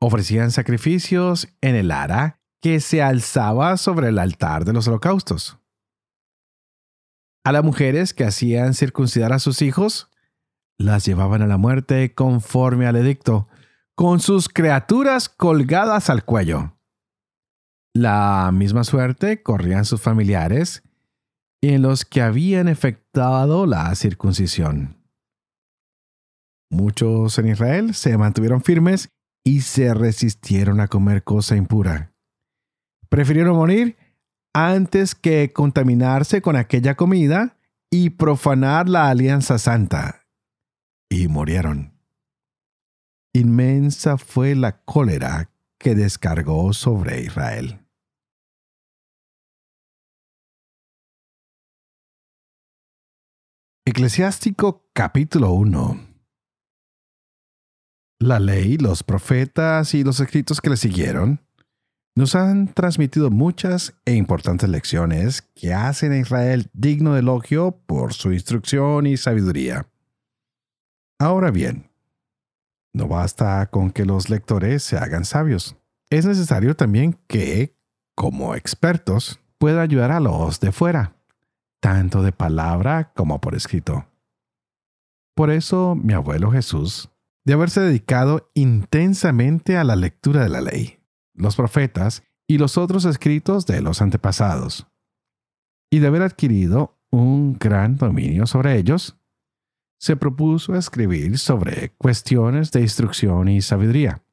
ofrecían 0.05 0.51
sacrificios 0.51 1.47
en 1.61 1.75
el 1.75 1.91
Ara 1.91 2.41
que 2.61 2.79
se 2.81 3.01
alzaba 3.01 3.77
sobre 3.77 4.09
el 4.09 4.19
altar 4.19 4.65
de 4.65 4.73
los 4.73 4.87
holocaustos. 4.87 5.57
A 7.45 7.51
las 7.51 7.63
mujeres 7.63 8.13
que 8.13 8.25
hacían 8.25 8.73
circuncidar 8.73 9.33
a 9.33 9.39
sus 9.39 9.61
hijos, 9.61 10.09
las 10.77 11.05
llevaban 11.05 11.41
a 11.41 11.47
la 11.47 11.57
muerte 11.57 12.13
conforme 12.13 12.85
al 12.85 12.95
edicto, 12.95 13.47
con 13.95 14.19
sus 14.19 14.49
criaturas 14.49 15.29
colgadas 15.29 16.09
al 16.09 16.25
cuello. 16.25 16.77
La 17.93 18.49
misma 18.53 18.83
suerte 18.83 19.41
corrían 19.41 19.85
sus 19.85 20.01
familiares 20.01 20.83
y 21.61 21.69
en 21.73 21.81
los 21.81 22.03
que 22.03 22.21
habían 22.21 22.67
efectuado 22.67 23.65
la 23.65 23.93
circuncisión. 23.95 24.97
Muchos 26.69 27.37
en 27.37 27.49
Israel 27.49 27.93
se 27.93 28.17
mantuvieron 28.17 28.61
firmes 28.61 29.09
y 29.43 29.61
se 29.61 29.93
resistieron 29.93 30.79
a 30.79 30.87
comer 30.87 31.23
cosa 31.23 31.55
impura. 31.55 32.13
Prefirieron 33.09 33.55
morir 33.55 33.97
antes 34.53 35.15
que 35.15 35.51
contaminarse 35.51 36.41
con 36.41 36.55
aquella 36.55 36.95
comida 36.95 37.57
y 37.91 38.11
profanar 38.11 38.87
la 38.89 39.09
alianza 39.09 39.57
santa. 39.59 40.25
Y 41.09 41.27
murieron. 41.27 41.93
Inmensa 43.33 44.17
fue 44.17 44.55
la 44.55 44.83
cólera 44.83 45.51
que 45.77 45.95
descargó 45.95 46.73
sobre 46.73 47.21
Israel. 47.21 47.79
Eclesiástico 53.85 54.89
capítulo 54.93 55.51
1 55.51 56.12
La 58.19 58.39
ley, 58.39 58.77
los 58.77 59.03
profetas 59.03 59.93
y 59.93 60.03
los 60.03 60.19
escritos 60.19 60.61
que 60.61 60.69
le 60.69 60.77
siguieron 60.77 61.41
nos 62.15 62.35
han 62.35 62.67
transmitido 62.67 63.31
muchas 63.31 63.95
e 64.05 64.13
importantes 64.13 64.69
lecciones 64.69 65.41
que 65.55 65.73
hacen 65.73 66.11
a 66.11 66.17
Israel 66.17 66.69
digno 66.73 67.13
de 67.13 67.21
elogio 67.21 67.71
por 67.85 68.13
su 68.13 68.31
instrucción 68.31 69.07
y 69.07 69.17
sabiduría. 69.17 69.87
Ahora 71.19 71.49
bien, 71.49 71.89
no 72.93 73.07
basta 73.07 73.65
con 73.71 73.89
que 73.91 74.05
los 74.05 74.29
lectores 74.29 74.83
se 74.83 74.97
hagan 74.97 75.25
sabios. 75.25 75.75
Es 76.11 76.25
necesario 76.25 76.75
también 76.75 77.17
que, 77.27 77.75
como 78.15 78.53
expertos, 78.53 79.39
puedan 79.57 79.79
ayudar 79.79 80.11
a 80.11 80.19
los 80.19 80.59
de 80.59 80.71
fuera, 80.71 81.15
tanto 81.79 82.21
de 82.21 82.31
palabra 82.31 83.11
como 83.15 83.41
por 83.41 83.55
escrito. 83.55 84.05
Por 85.35 85.49
eso 85.49 85.95
mi 85.95 86.13
abuelo 86.13 86.51
Jesús 86.51 87.09
de 87.45 87.53
haberse 87.53 87.81
dedicado 87.81 88.49
intensamente 88.53 89.77
a 89.77 89.83
la 89.83 89.95
lectura 89.95 90.43
de 90.43 90.49
la 90.49 90.61
ley, 90.61 90.99
los 91.33 91.55
profetas 91.55 92.23
y 92.47 92.57
los 92.57 92.77
otros 92.77 93.05
escritos 93.05 93.65
de 93.65 93.81
los 93.81 94.01
antepasados, 94.01 94.87
y 95.91 95.99
de 95.99 96.07
haber 96.07 96.21
adquirido 96.21 96.99
un 97.11 97.53
gran 97.53 97.97
dominio 97.97 98.47
sobre 98.47 98.77
ellos, 98.77 99.17
se 99.99 100.15
propuso 100.17 100.75
escribir 100.75 101.37
sobre 101.37 101.93
cuestiones 101.97 102.71
de 102.71 102.81
instrucción 102.81 103.47
y 103.47 103.61
sabiduría. 103.61 104.23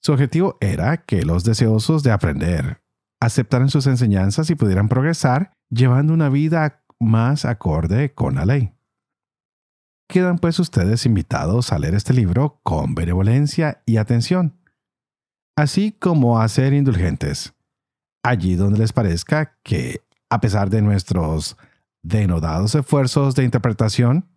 Su 0.00 0.12
objetivo 0.12 0.56
era 0.60 0.98
que 0.98 1.22
los 1.22 1.42
deseosos 1.42 2.02
de 2.02 2.12
aprender 2.12 2.82
aceptaran 3.20 3.70
sus 3.70 3.86
enseñanzas 3.86 4.50
y 4.50 4.54
pudieran 4.54 4.88
progresar 4.88 5.52
llevando 5.70 6.12
una 6.12 6.28
vida 6.28 6.84
más 7.00 7.44
acorde 7.44 8.12
con 8.14 8.36
la 8.36 8.46
ley. 8.46 8.75
Quedan 10.08 10.38
pues 10.38 10.58
ustedes 10.60 11.04
invitados 11.04 11.72
a 11.72 11.78
leer 11.78 11.94
este 11.94 12.14
libro 12.14 12.60
con 12.62 12.94
benevolencia 12.94 13.82
y 13.86 13.96
atención, 13.96 14.56
así 15.56 15.92
como 15.92 16.40
a 16.40 16.48
ser 16.48 16.72
indulgentes, 16.72 17.54
allí 18.22 18.54
donde 18.54 18.78
les 18.78 18.92
parezca 18.92 19.58
que, 19.64 20.02
a 20.30 20.40
pesar 20.40 20.70
de 20.70 20.82
nuestros 20.82 21.56
denodados 22.02 22.74
esfuerzos 22.76 23.34
de 23.34 23.44
interpretación, 23.44 24.28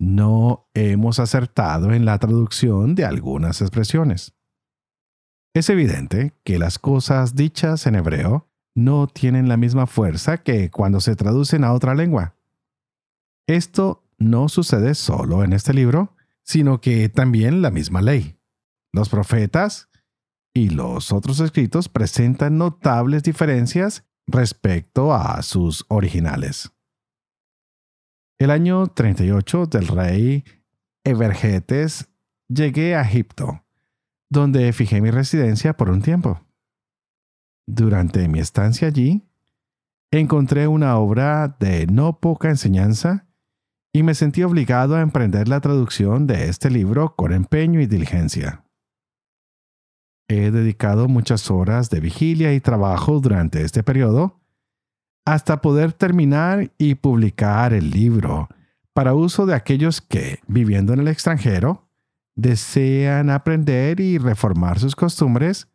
no 0.00 0.68
hemos 0.74 1.18
acertado 1.20 1.92
en 1.92 2.04
la 2.04 2.18
traducción 2.18 2.94
de 2.94 3.04
algunas 3.04 3.60
expresiones. 3.60 4.34
Es 5.54 5.70
evidente 5.70 6.34
que 6.44 6.58
las 6.58 6.78
cosas 6.78 7.34
dichas 7.34 7.86
en 7.86 7.96
hebreo 7.96 8.48
no 8.74 9.06
tienen 9.08 9.48
la 9.48 9.56
misma 9.56 9.86
fuerza 9.86 10.38
que 10.38 10.70
cuando 10.70 11.00
se 11.00 11.16
traducen 11.16 11.64
a 11.64 11.72
otra 11.72 11.94
lengua. 11.94 12.34
Esto 13.48 14.07
no 14.18 14.48
sucede 14.48 14.94
solo 14.94 15.44
en 15.44 15.52
este 15.52 15.72
libro, 15.72 16.16
sino 16.42 16.80
que 16.80 17.08
también 17.08 17.62
la 17.62 17.70
misma 17.70 18.02
ley. 18.02 18.38
Los 18.92 19.08
profetas 19.08 19.88
y 20.54 20.70
los 20.70 21.12
otros 21.12 21.40
escritos 21.40 21.88
presentan 21.88 22.58
notables 22.58 23.22
diferencias 23.22 24.04
respecto 24.26 25.14
a 25.14 25.42
sus 25.42 25.84
originales. 25.88 26.72
El 28.38 28.50
año 28.50 28.86
38 28.88 29.66
del 29.66 29.88
rey 29.88 30.44
Evergetes 31.04 32.08
llegué 32.48 32.94
a 32.96 33.02
Egipto, 33.02 33.64
donde 34.30 34.72
fijé 34.72 35.00
mi 35.00 35.10
residencia 35.10 35.76
por 35.76 35.90
un 35.90 36.02
tiempo. 36.02 36.44
Durante 37.66 38.26
mi 38.28 38.38
estancia 38.40 38.88
allí, 38.88 39.28
encontré 40.10 40.66
una 40.66 40.96
obra 40.98 41.56
de 41.60 41.86
no 41.86 42.20
poca 42.20 42.48
enseñanza 42.48 43.27
y 43.98 44.04
me 44.04 44.14
sentí 44.14 44.44
obligado 44.44 44.94
a 44.94 45.00
emprender 45.00 45.48
la 45.48 45.60
traducción 45.60 46.28
de 46.28 46.48
este 46.48 46.70
libro 46.70 47.16
con 47.16 47.32
empeño 47.32 47.80
y 47.80 47.88
diligencia. 47.88 48.62
He 50.28 50.52
dedicado 50.52 51.08
muchas 51.08 51.50
horas 51.50 51.90
de 51.90 51.98
vigilia 51.98 52.54
y 52.54 52.60
trabajo 52.60 53.18
durante 53.18 53.62
este 53.62 53.82
periodo 53.82 54.38
hasta 55.24 55.60
poder 55.60 55.94
terminar 55.94 56.70
y 56.78 56.94
publicar 56.94 57.72
el 57.72 57.90
libro 57.90 58.48
para 58.92 59.14
uso 59.14 59.46
de 59.46 59.56
aquellos 59.56 60.00
que, 60.00 60.38
viviendo 60.46 60.92
en 60.92 61.00
el 61.00 61.08
extranjero, 61.08 61.88
desean 62.36 63.30
aprender 63.30 63.98
y 63.98 64.18
reformar 64.18 64.78
sus 64.78 64.94
costumbres 64.94 65.66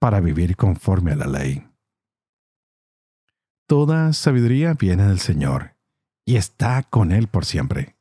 para 0.00 0.18
vivir 0.18 0.56
conforme 0.56 1.12
a 1.12 1.16
la 1.16 1.26
ley. 1.28 1.64
Toda 3.68 4.12
sabiduría 4.12 4.74
viene 4.74 5.06
del 5.06 5.20
Señor 5.20 5.76
y 6.24 6.36
está 6.36 6.82
con 6.82 7.12
Él 7.12 7.28
por 7.28 7.44
siempre. 7.44 7.96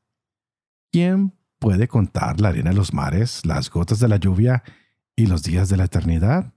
¿Quién 0.92 1.34
puede 1.60 1.88
contar 1.88 2.42
la 2.42 2.50
arena 2.50 2.72
de 2.72 2.76
los 2.76 2.94
mares, 2.94 3.46
las 3.46 3.70
gotas 3.70 4.00
de 4.00 4.08
la 4.08 4.18
lluvia 4.18 4.64
y 5.16 5.28
los 5.28 5.44
días 5.44 5.70
de 5.70 5.78
la 5.78 5.86
eternidad? 5.86 6.54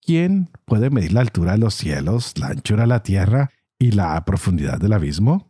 ¿Quién 0.00 0.50
puede 0.64 0.90
medir 0.90 1.12
la 1.12 1.20
altura 1.20 1.52
de 1.52 1.58
los 1.58 1.74
cielos, 1.74 2.38
la 2.38 2.48
anchura 2.48 2.82
de 2.82 2.88
la 2.88 3.02
tierra 3.02 3.50
y 3.78 3.92
la 3.92 4.24
profundidad 4.24 4.78
del 4.78 4.92
abismo? 4.92 5.48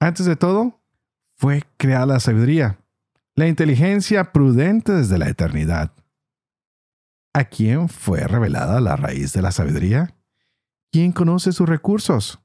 Antes 0.00 0.26
de 0.26 0.36
todo, 0.36 0.80
fue 1.36 1.62
creada 1.76 2.06
la 2.06 2.20
sabiduría, 2.20 2.78
la 3.34 3.48
inteligencia 3.48 4.32
prudente 4.32 4.92
desde 4.92 5.18
la 5.18 5.28
eternidad. 5.28 5.92
¿A 7.34 7.44
quién 7.44 7.88
fue 7.88 8.20
revelada 8.26 8.80
la 8.80 8.96
raíz 8.96 9.32
de 9.32 9.42
la 9.42 9.52
sabiduría? 9.52 10.14
¿Quién 10.90 11.12
conoce 11.12 11.52
sus 11.52 11.68
recursos? 11.68 12.41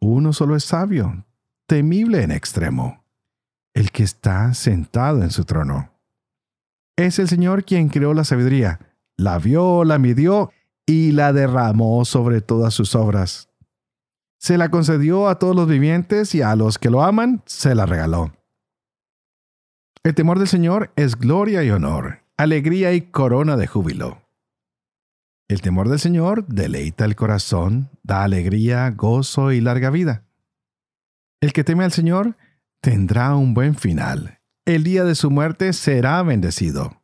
Uno 0.00 0.32
solo 0.32 0.56
es 0.56 0.64
sabio, 0.64 1.24
temible 1.66 2.22
en 2.22 2.30
extremo, 2.30 3.04
el 3.74 3.90
que 3.90 4.02
está 4.02 4.54
sentado 4.54 5.22
en 5.22 5.30
su 5.30 5.44
trono. 5.44 5.90
Es 6.96 7.18
el 7.18 7.28
Señor 7.28 7.64
quien 7.64 7.88
creó 7.88 8.14
la 8.14 8.24
sabiduría, 8.24 8.80
la 9.16 9.38
vio, 9.38 9.84
la 9.84 9.98
midió 9.98 10.52
y 10.86 11.12
la 11.12 11.32
derramó 11.32 12.04
sobre 12.04 12.40
todas 12.40 12.74
sus 12.74 12.94
obras. 12.94 13.48
Se 14.38 14.56
la 14.56 14.70
concedió 14.70 15.28
a 15.28 15.38
todos 15.38 15.54
los 15.54 15.68
vivientes 15.68 16.34
y 16.34 16.42
a 16.42 16.54
los 16.54 16.78
que 16.78 16.90
lo 16.90 17.02
aman 17.02 17.42
se 17.44 17.74
la 17.74 17.86
regaló. 17.86 18.32
El 20.04 20.14
temor 20.14 20.38
del 20.38 20.48
Señor 20.48 20.92
es 20.96 21.16
gloria 21.16 21.64
y 21.64 21.70
honor, 21.70 22.20
alegría 22.36 22.92
y 22.92 23.02
corona 23.02 23.56
de 23.56 23.66
júbilo. 23.66 24.22
El 25.48 25.62
temor 25.62 25.88
del 25.88 25.98
Señor 25.98 26.46
deleita 26.46 27.06
el 27.06 27.16
corazón, 27.16 27.90
da 28.02 28.22
alegría, 28.22 28.90
gozo 28.90 29.50
y 29.50 29.62
larga 29.62 29.88
vida. 29.88 30.26
El 31.40 31.54
que 31.54 31.64
teme 31.64 31.84
al 31.84 31.92
Señor 31.92 32.36
tendrá 32.82 33.34
un 33.34 33.54
buen 33.54 33.74
final. 33.74 34.40
El 34.66 34.84
día 34.84 35.04
de 35.04 35.14
su 35.14 35.30
muerte 35.30 35.72
será 35.72 36.22
bendecido. 36.22 37.02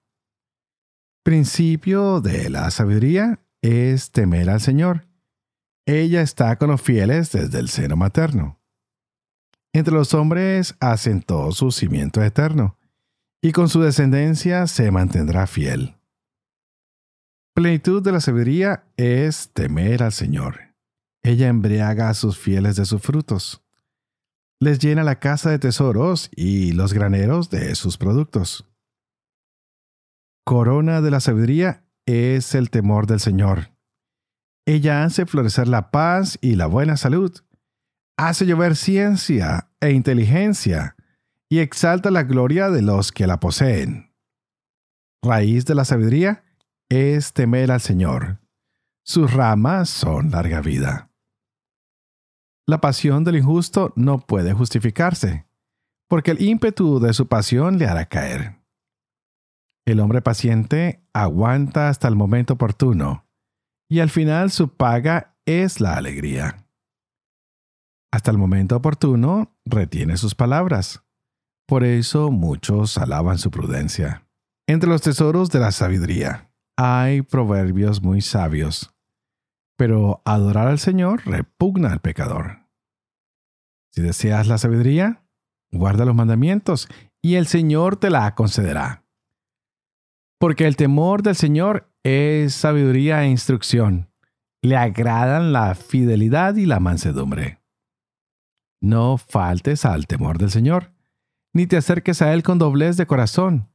Principio 1.24 2.20
de 2.20 2.50
la 2.50 2.70
sabiduría 2.70 3.40
es 3.62 4.10
temer 4.10 4.50
al 4.50 4.60
Señor. 4.60 5.06
Ella 5.86 6.20
está 6.20 6.56
con 6.56 6.68
los 6.68 6.82
fieles 6.82 7.32
desde 7.32 7.58
el 7.58 7.70
seno 7.70 7.96
materno. 7.96 8.60
Entre 9.72 9.94
los 9.94 10.12
hombres 10.12 10.76
asentó 10.80 11.50
su 11.52 11.72
cimiento 11.72 12.22
eterno, 12.22 12.78
y 13.42 13.52
con 13.52 13.70
su 13.70 13.80
descendencia 13.80 14.66
se 14.66 14.90
mantendrá 14.90 15.46
fiel. 15.46 15.96
Plenitud 17.54 18.02
de 18.02 18.10
la 18.10 18.20
sabiduría 18.20 18.84
es 18.96 19.50
temer 19.52 20.02
al 20.02 20.10
Señor. 20.10 20.74
Ella 21.22 21.46
embriaga 21.46 22.08
a 22.08 22.14
sus 22.14 22.36
fieles 22.36 22.74
de 22.74 22.84
sus 22.84 23.00
frutos. 23.00 23.62
Les 24.58 24.80
llena 24.80 25.04
la 25.04 25.20
casa 25.20 25.50
de 25.50 25.60
tesoros 25.60 26.30
y 26.34 26.72
los 26.72 26.92
graneros 26.92 27.50
de 27.50 27.76
sus 27.76 27.96
productos. 27.96 28.68
Corona 30.44 31.00
de 31.00 31.12
la 31.12 31.20
sabiduría 31.20 31.84
es 32.06 32.56
el 32.56 32.70
temor 32.70 33.06
del 33.06 33.20
Señor. 33.20 33.70
Ella 34.66 35.04
hace 35.04 35.24
florecer 35.24 35.68
la 35.68 35.92
paz 35.92 36.38
y 36.40 36.56
la 36.56 36.66
buena 36.66 36.96
salud. 36.96 37.32
Hace 38.16 38.46
llover 38.46 38.74
ciencia 38.74 39.70
e 39.80 39.92
inteligencia 39.92 40.96
y 41.48 41.60
exalta 41.60 42.10
la 42.10 42.24
gloria 42.24 42.70
de 42.70 42.82
los 42.82 43.12
que 43.12 43.28
la 43.28 43.38
poseen. 43.38 44.12
Raíz 45.22 45.66
de 45.66 45.76
la 45.76 45.84
sabiduría 45.84 46.43
es 46.88 47.32
temer 47.32 47.70
al 47.70 47.80
Señor. 47.80 48.40
Sus 49.04 49.32
ramas 49.32 49.90
son 49.90 50.30
larga 50.30 50.60
vida. 50.60 51.10
La 52.66 52.80
pasión 52.80 53.24
del 53.24 53.36
injusto 53.36 53.92
no 53.96 54.20
puede 54.20 54.54
justificarse, 54.54 55.46
porque 56.08 56.30
el 56.30 56.40
ímpetu 56.40 56.98
de 57.00 57.12
su 57.12 57.28
pasión 57.28 57.78
le 57.78 57.86
hará 57.86 58.06
caer. 58.06 58.62
El 59.86 60.00
hombre 60.00 60.22
paciente 60.22 61.06
aguanta 61.12 61.90
hasta 61.90 62.08
el 62.08 62.16
momento 62.16 62.54
oportuno, 62.54 63.26
y 63.90 64.00
al 64.00 64.08
final 64.08 64.50
su 64.50 64.74
paga 64.74 65.36
es 65.44 65.80
la 65.80 65.96
alegría. 65.96 66.66
Hasta 68.10 68.30
el 68.30 68.38
momento 68.38 68.76
oportuno 68.76 69.54
retiene 69.66 70.16
sus 70.16 70.34
palabras. 70.34 71.02
Por 71.66 71.84
eso 71.84 72.30
muchos 72.30 72.96
alaban 72.96 73.36
su 73.36 73.50
prudencia. 73.50 74.26
Entre 74.66 74.88
los 74.88 75.02
tesoros 75.02 75.50
de 75.50 75.58
la 75.58 75.72
sabiduría 75.72 76.53
hay 76.76 77.22
proverbios 77.22 78.02
muy 78.02 78.20
sabios, 78.20 78.94
pero 79.76 80.22
adorar 80.24 80.68
al 80.68 80.78
Señor 80.78 81.22
repugna 81.24 81.92
al 81.92 82.00
pecador. 82.00 82.66
Si 83.92 84.02
deseas 84.02 84.48
la 84.48 84.58
sabiduría, 84.58 85.24
guarda 85.70 86.04
los 86.04 86.14
mandamientos 86.14 86.88
y 87.22 87.36
el 87.36 87.46
Señor 87.46 87.96
te 87.96 88.10
la 88.10 88.34
concederá. 88.34 89.04
Porque 90.38 90.66
el 90.66 90.76
temor 90.76 91.22
del 91.22 91.36
Señor 91.36 91.90
es 92.02 92.54
sabiduría 92.54 93.22
e 93.22 93.28
instrucción. 93.28 94.10
Le 94.62 94.76
agradan 94.76 95.52
la 95.52 95.74
fidelidad 95.74 96.56
y 96.56 96.66
la 96.66 96.80
mansedumbre. 96.80 97.60
No 98.82 99.16
faltes 99.16 99.84
al 99.84 100.06
temor 100.06 100.38
del 100.38 100.50
Señor, 100.50 100.92
ni 101.54 101.66
te 101.66 101.76
acerques 101.76 102.20
a 102.20 102.32
Él 102.34 102.42
con 102.42 102.58
doblez 102.58 102.96
de 102.96 103.06
corazón 103.06 103.73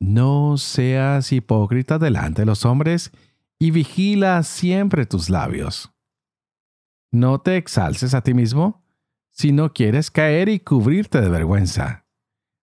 no 0.00 0.56
seas 0.58 1.32
hipócrita 1.32 1.98
delante 1.98 2.42
de 2.42 2.46
los 2.46 2.64
hombres 2.64 3.12
y 3.58 3.70
vigila 3.70 4.42
siempre 4.42 5.06
tus 5.06 5.30
labios. 5.30 5.92
No 7.12 7.40
te 7.40 7.56
exalces 7.56 8.14
a 8.14 8.22
ti 8.22 8.34
mismo 8.34 8.84
si 9.30 9.52
no 9.52 9.72
quieres 9.72 10.10
caer 10.10 10.48
y 10.48 10.60
cubrirte 10.60 11.20
de 11.20 11.28
vergüenza, 11.28 12.06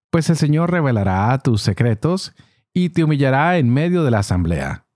Pues 0.10 0.30
el 0.30 0.36
Señor 0.36 0.72
revelará 0.72 1.38
tus 1.40 1.62
secretos 1.62 2.34
y 2.74 2.90
te 2.90 3.04
humillará 3.04 3.58
en 3.58 3.70
medio 3.70 4.04
de 4.04 4.12
la 4.12 4.20
asamblea, 4.20 4.88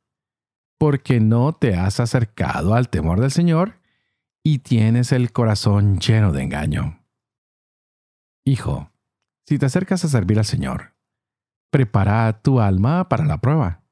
porque 0.78 1.20
no 1.20 1.54
te 1.54 1.76
has 1.76 2.00
acercado 2.00 2.74
al 2.74 2.90
temor 2.90 3.22
del 3.22 3.32
Señor 3.32 3.80
y 4.44 4.60
tienes 4.60 5.12
el 5.12 5.32
corazón 5.32 6.00
lleno 6.00 6.32
de 6.32 6.44
engaño. 6.44 7.06
Hijo, 8.46 8.92
si 9.46 9.58
te 9.58 9.66
acercas 9.66 10.04
a 10.06 10.10
servir 10.10 10.38
al 10.38 10.46
Señor, 10.46 10.95
prepara 11.72 12.42
tu 12.42 12.60
alma 12.60 13.10
para 13.10 13.26
la 13.26 13.40
prueba. 13.40 13.84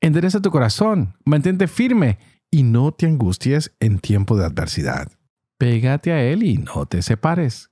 Endereza 0.00 0.40
tu 0.40 0.50
corazón, 0.50 1.16
mantente 1.24 1.66
firme 1.66 2.18
y 2.50 2.62
no 2.62 2.92
te 2.92 3.06
angusties 3.06 3.76
en 3.80 3.98
tiempo 3.98 4.36
de 4.36 4.46
adversidad. 4.46 5.10
Pégate 5.58 6.12
a 6.12 6.22
Él 6.22 6.42
y 6.44 6.58
no 6.58 6.86
te 6.86 7.02
separes, 7.02 7.70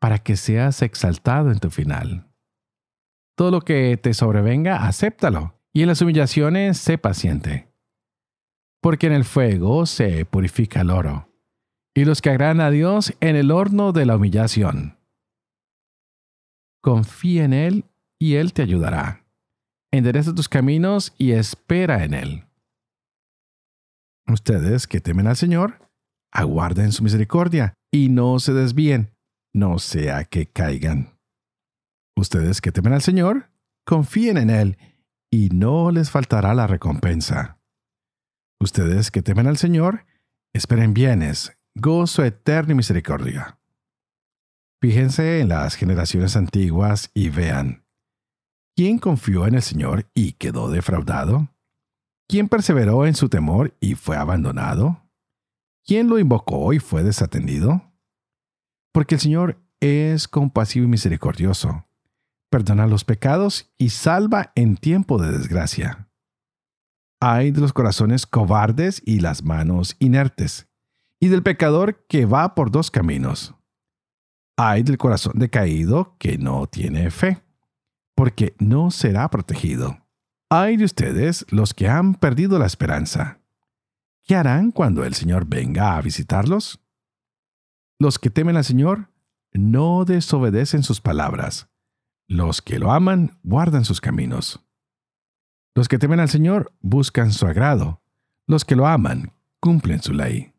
para 0.00 0.18
que 0.18 0.36
seas 0.36 0.82
exaltado 0.82 1.50
en 1.50 1.58
tu 1.58 1.70
final. 1.70 2.30
Todo 3.36 3.50
lo 3.50 3.60
que 3.62 3.96
te 3.96 4.14
sobrevenga, 4.14 4.86
acéptalo, 4.86 5.58
y 5.72 5.82
en 5.82 5.88
las 5.88 6.02
humillaciones 6.02 6.78
sé 6.78 6.98
paciente. 6.98 7.72
Porque 8.82 9.06
en 9.06 9.14
el 9.14 9.24
fuego 9.24 9.86
se 9.86 10.24
purifica 10.26 10.82
el 10.82 10.90
oro, 10.90 11.30
y 11.94 12.04
los 12.04 12.20
que 12.20 12.30
agradan 12.30 12.60
a 12.60 12.70
Dios 12.70 13.14
en 13.20 13.36
el 13.36 13.50
horno 13.50 13.92
de 13.92 14.06
la 14.06 14.16
humillación. 14.16 14.98
Confía 16.82 17.44
en 17.44 17.52
Él 17.54 17.84
y 18.18 18.34
Él 18.34 18.52
te 18.52 18.62
ayudará. 18.62 19.24
Endereza 19.92 20.34
tus 20.34 20.48
caminos 20.48 21.14
y 21.18 21.32
espera 21.32 22.04
en 22.04 22.14
Él. 22.14 22.44
Ustedes 24.28 24.86
que 24.86 25.00
temen 25.00 25.26
al 25.26 25.36
Señor, 25.36 25.78
aguarden 26.32 26.92
su 26.92 27.02
misericordia 27.02 27.74
y 27.92 28.08
no 28.08 28.38
se 28.40 28.52
desvíen, 28.52 29.14
no 29.54 29.78
sea 29.78 30.24
que 30.24 30.46
caigan. 30.46 31.18
Ustedes 32.16 32.60
que 32.60 32.72
temen 32.72 32.92
al 32.92 33.02
Señor, 33.02 33.50
confíen 33.86 34.36
en 34.36 34.50
Él 34.50 34.78
y 35.30 35.50
no 35.50 35.90
les 35.90 36.10
faltará 36.10 36.54
la 36.54 36.66
recompensa. 36.66 37.60
Ustedes 38.60 39.10
que 39.10 39.22
temen 39.22 39.46
al 39.46 39.58
Señor, 39.58 40.06
esperen 40.54 40.94
bienes, 40.94 41.56
gozo 41.74 42.24
eterno 42.24 42.72
y 42.72 42.76
misericordia. 42.76 43.60
Fíjense 44.82 45.40
en 45.40 45.48
las 45.48 45.74
generaciones 45.74 46.36
antiguas 46.36 47.10
y 47.14 47.28
vean. 47.28 47.85
¿Quién 48.76 48.98
confió 48.98 49.46
en 49.46 49.54
el 49.54 49.62
Señor 49.62 50.06
y 50.12 50.32
quedó 50.32 50.68
defraudado? 50.68 51.48
¿Quién 52.28 52.46
perseveró 52.46 53.06
en 53.06 53.14
su 53.14 53.30
temor 53.30 53.74
y 53.80 53.94
fue 53.94 54.18
abandonado? 54.18 55.02
¿Quién 55.86 56.08
lo 56.08 56.18
invocó 56.18 56.74
y 56.74 56.78
fue 56.78 57.02
desatendido? 57.02 57.90
Porque 58.92 59.14
el 59.14 59.22
Señor 59.22 59.64
es 59.80 60.28
compasivo 60.28 60.84
y 60.84 60.88
misericordioso, 60.88 61.86
perdona 62.50 62.86
los 62.86 63.04
pecados 63.04 63.72
y 63.78 63.88
salva 63.88 64.52
en 64.54 64.76
tiempo 64.76 65.16
de 65.16 65.32
desgracia. 65.32 66.10
Hay 67.18 67.52
de 67.52 67.62
los 67.62 67.72
corazones 67.72 68.26
cobardes 68.26 69.00
y 69.06 69.20
las 69.20 69.42
manos 69.42 69.96
inertes, 70.00 70.68
y 71.18 71.28
del 71.28 71.42
pecador 71.42 72.04
que 72.08 72.26
va 72.26 72.54
por 72.54 72.70
dos 72.70 72.90
caminos. 72.90 73.54
Hay 74.58 74.82
del 74.82 74.98
corazón 74.98 75.38
decaído 75.38 76.14
que 76.18 76.36
no 76.36 76.66
tiene 76.66 77.10
fe, 77.10 77.45
porque 78.16 78.56
no 78.58 78.90
será 78.90 79.30
protegido. 79.30 79.98
Hay 80.50 80.76
de 80.76 80.84
ustedes 80.84 81.46
los 81.50 81.74
que 81.74 81.88
han 81.88 82.14
perdido 82.14 82.58
la 82.58 82.66
esperanza. 82.66 83.40
¿Qué 84.24 84.34
harán 84.34 84.72
cuando 84.72 85.04
el 85.04 85.14
Señor 85.14 85.46
venga 85.46 85.96
a 85.96 86.02
visitarlos? 86.02 86.80
Los 88.00 88.18
que 88.18 88.30
temen 88.30 88.56
al 88.56 88.64
Señor 88.64 89.10
no 89.52 90.04
desobedecen 90.04 90.82
sus 90.82 91.00
palabras. 91.00 91.68
Los 92.26 92.62
que 92.62 92.78
lo 92.78 92.90
aman 92.90 93.38
guardan 93.44 93.84
sus 93.84 94.00
caminos. 94.00 94.60
Los 95.74 95.86
que 95.88 95.98
temen 95.98 96.18
al 96.18 96.30
Señor 96.30 96.72
buscan 96.80 97.32
su 97.32 97.46
agrado. 97.46 98.00
Los 98.46 98.64
que 98.64 98.76
lo 98.76 98.86
aman 98.86 99.32
cumplen 99.60 100.02
su 100.02 100.12
ley. 100.12 100.52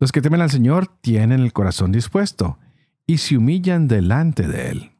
Los 0.00 0.10
que 0.10 0.22
temen 0.22 0.40
al 0.40 0.50
Señor 0.50 0.88
tienen 1.00 1.40
el 1.40 1.52
corazón 1.52 1.92
dispuesto 1.92 2.58
y 3.06 3.18
se 3.18 3.36
humillan 3.36 3.88
delante 3.88 4.48
de 4.48 4.70
Él. 4.70 4.91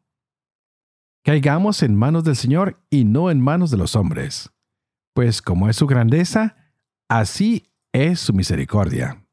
Caigamos 1.24 1.82
en 1.82 1.94
manos 1.94 2.24
del 2.24 2.36
Señor 2.36 2.80
y 2.90 3.04
no 3.04 3.30
en 3.30 3.40
manos 3.40 3.70
de 3.70 3.76
los 3.76 3.94
hombres, 3.96 4.50
pues 5.14 5.40
como 5.40 5.68
es 5.68 5.76
su 5.76 5.86
grandeza, 5.86 6.56
así 7.08 7.66
es 7.92 8.20
su 8.20 8.32
misericordia. 8.32 9.26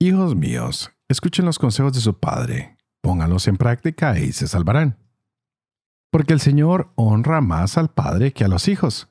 Hijos 0.00 0.36
míos, 0.36 0.92
escuchen 1.08 1.44
los 1.44 1.58
consejos 1.58 1.92
de 1.92 2.00
su 2.00 2.18
Padre, 2.18 2.76
pónganlos 3.02 3.48
en 3.48 3.56
práctica 3.56 4.18
y 4.18 4.32
se 4.32 4.46
salvarán. 4.46 4.98
Porque 6.10 6.32
el 6.32 6.40
Señor 6.40 6.92
honra 6.94 7.40
más 7.40 7.76
al 7.76 7.92
Padre 7.92 8.32
que 8.32 8.44
a 8.44 8.48
los 8.48 8.68
hijos, 8.68 9.08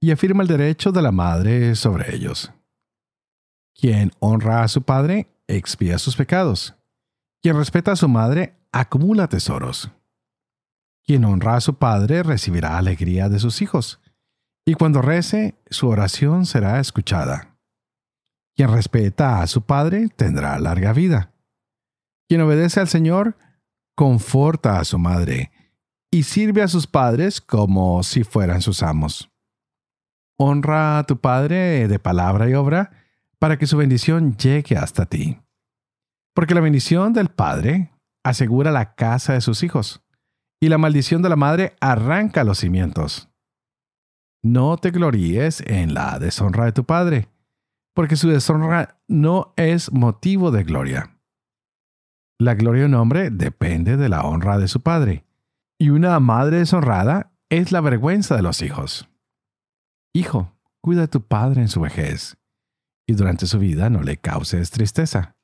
y 0.00 0.10
afirma 0.10 0.42
el 0.42 0.48
derecho 0.48 0.92
de 0.92 1.02
la 1.02 1.12
madre 1.12 1.74
sobre 1.74 2.14
ellos. 2.14 2.52
Quien 3.74 4.12
honra 4.18 4.62
a 4.62 4.68
su 4.68 4.82
Padre 4.82 5.28
expía 5.46 5.98
sus 5.98 6.16
pecados 6.16 6.78
quien 7.40 7.56
respeta 7.56 7.92
a 7.92 7.96
su 7.96 8.08
madre 8.08 8.56
acumula 8.72 9.28
tesoros. 9.28 9.90
Quien 11.08 11.24
honra 11.24 11.54
a 11.54 11.60
su 11.62 11.78
padre 11.78 12.22
recibirá 12.22 12.76
alegría 12.76 13.30
de 13.30 13.38
sus 13.38 13.62
hijos, 13.62 13.98
y 14.66 14.74
cuando 14.74 15.00
rece, 15.00 15.58
su 15.70 15.88
oración 15.88 16.44
será 16.44 16.80
escuchada. 16.80 17.56
Quien 18.54 18.70
respeta 18.70 19.40
a 19.40 19.46
su 19.46 19.62
padre 19.62 20.08
tendrá 20.14 20.58
larga 20.58 20.92
vida. 20.92 21.32
Quien 22.28 22.42
obedece 22.42 22.80
al 22.80 22.88
Señor, 22.88 23.38
conforta 23.96 24.78
a 24.78 24.84
su 24.84 24.98
madre, 24.98 25.50
y 26.12 26.24
sirve 26.24 26.60
a 26.60 26.68
sus 26.68 26.86
padres 26.86 27.40
como 27.40 28.02
si 28.02 28.22
fueran 28.22 28.60
sus 28.60 28.82
amos. 28.82 29.30
Honra 30.38 30.98
a 30.98 31.04
tu 31.04 31.22
padre 31.22 31.88
de 31.88 31.98
palabra 31.98 32.50
y 32.50 32.52
obra, 32.52 32.90
para 33.38 33.56
que 33.56 33.66
su 33.66 33.78
bendición 33.78 34.36
llegue 34.36 34.76
hasta 34.76 35.06
ti. 35.06 35.40
Porque 36.34 36.54
la 36.54 36.60
bendición 36.60 37.14
del 37.14 37.30
padre 37.30 37.94
asegura 38.22 38.70
la 38.70 38.94
casa 38.94 39.32
de 39.32 39.40
sus 39.40 39.62
hijos, 39.62 40.02
y 40.60 40.68
la 40.68 40.78
maldición 40.78 41.22
de 41.22 41.28
la 41.28 41.36
madre 41.36 41.76
arranca 41.80 42.44
los 42.44 42.58
cimientos. 42.58 43.28
No 44.42 44.76
te 44.76 44.90
gloríes 44.90 45.62
en 45.66 45.94
la 45.94 46.18
deshonra 46.18 46.64
de 46.64 46.72
tu 46.72 46.84
padre, 46.84 47.28
porque 47.94 48.16
su 48.16 48.28
deshonra 48.28 49.00
no 49.08 49.52
es 49.56 49.92
motivo 49.92 50.50
de 50.50 50.64
gloria. 50.64 51.18
La 52.38 52.54
gloria 52.54 52.82
de 52.82 52.88
un 52.88 52.94
hombre 52.94 53.30
depende 53.30 53.96
de 53.96 54.08
la 54.08 54.22
honra 54.22 54.58
de 54.58 54.68
su 54.68 54.80
padre, 54.82 55.24
y 55.78 55.90
una 55.90 56.18
madre 56.20 56.58
deshonrada 56.58 57.32
es 57.48 57.72
la 57.72 57.80
vergüenza 57.80 58.36
de 58.36 58.42
los 58.42 58.62
hijos. 58.62 59.08
Hijo, 60.12 60.56
cuida 60.80 61.02
de 61.02 61.08
tu 61.08 61.22
padre 61.22 61.62
en 61.62 61.68
su 61.68 61.80
vejez, 61.80 62.36
y 63.06 63.14
durante 63.14 63.46
su 63.46 63.58
vida 63.58 63.90
no 63.90 64.02
le 64.02 64.16
causes 64.16 64.70
tristeza 64.70 65.38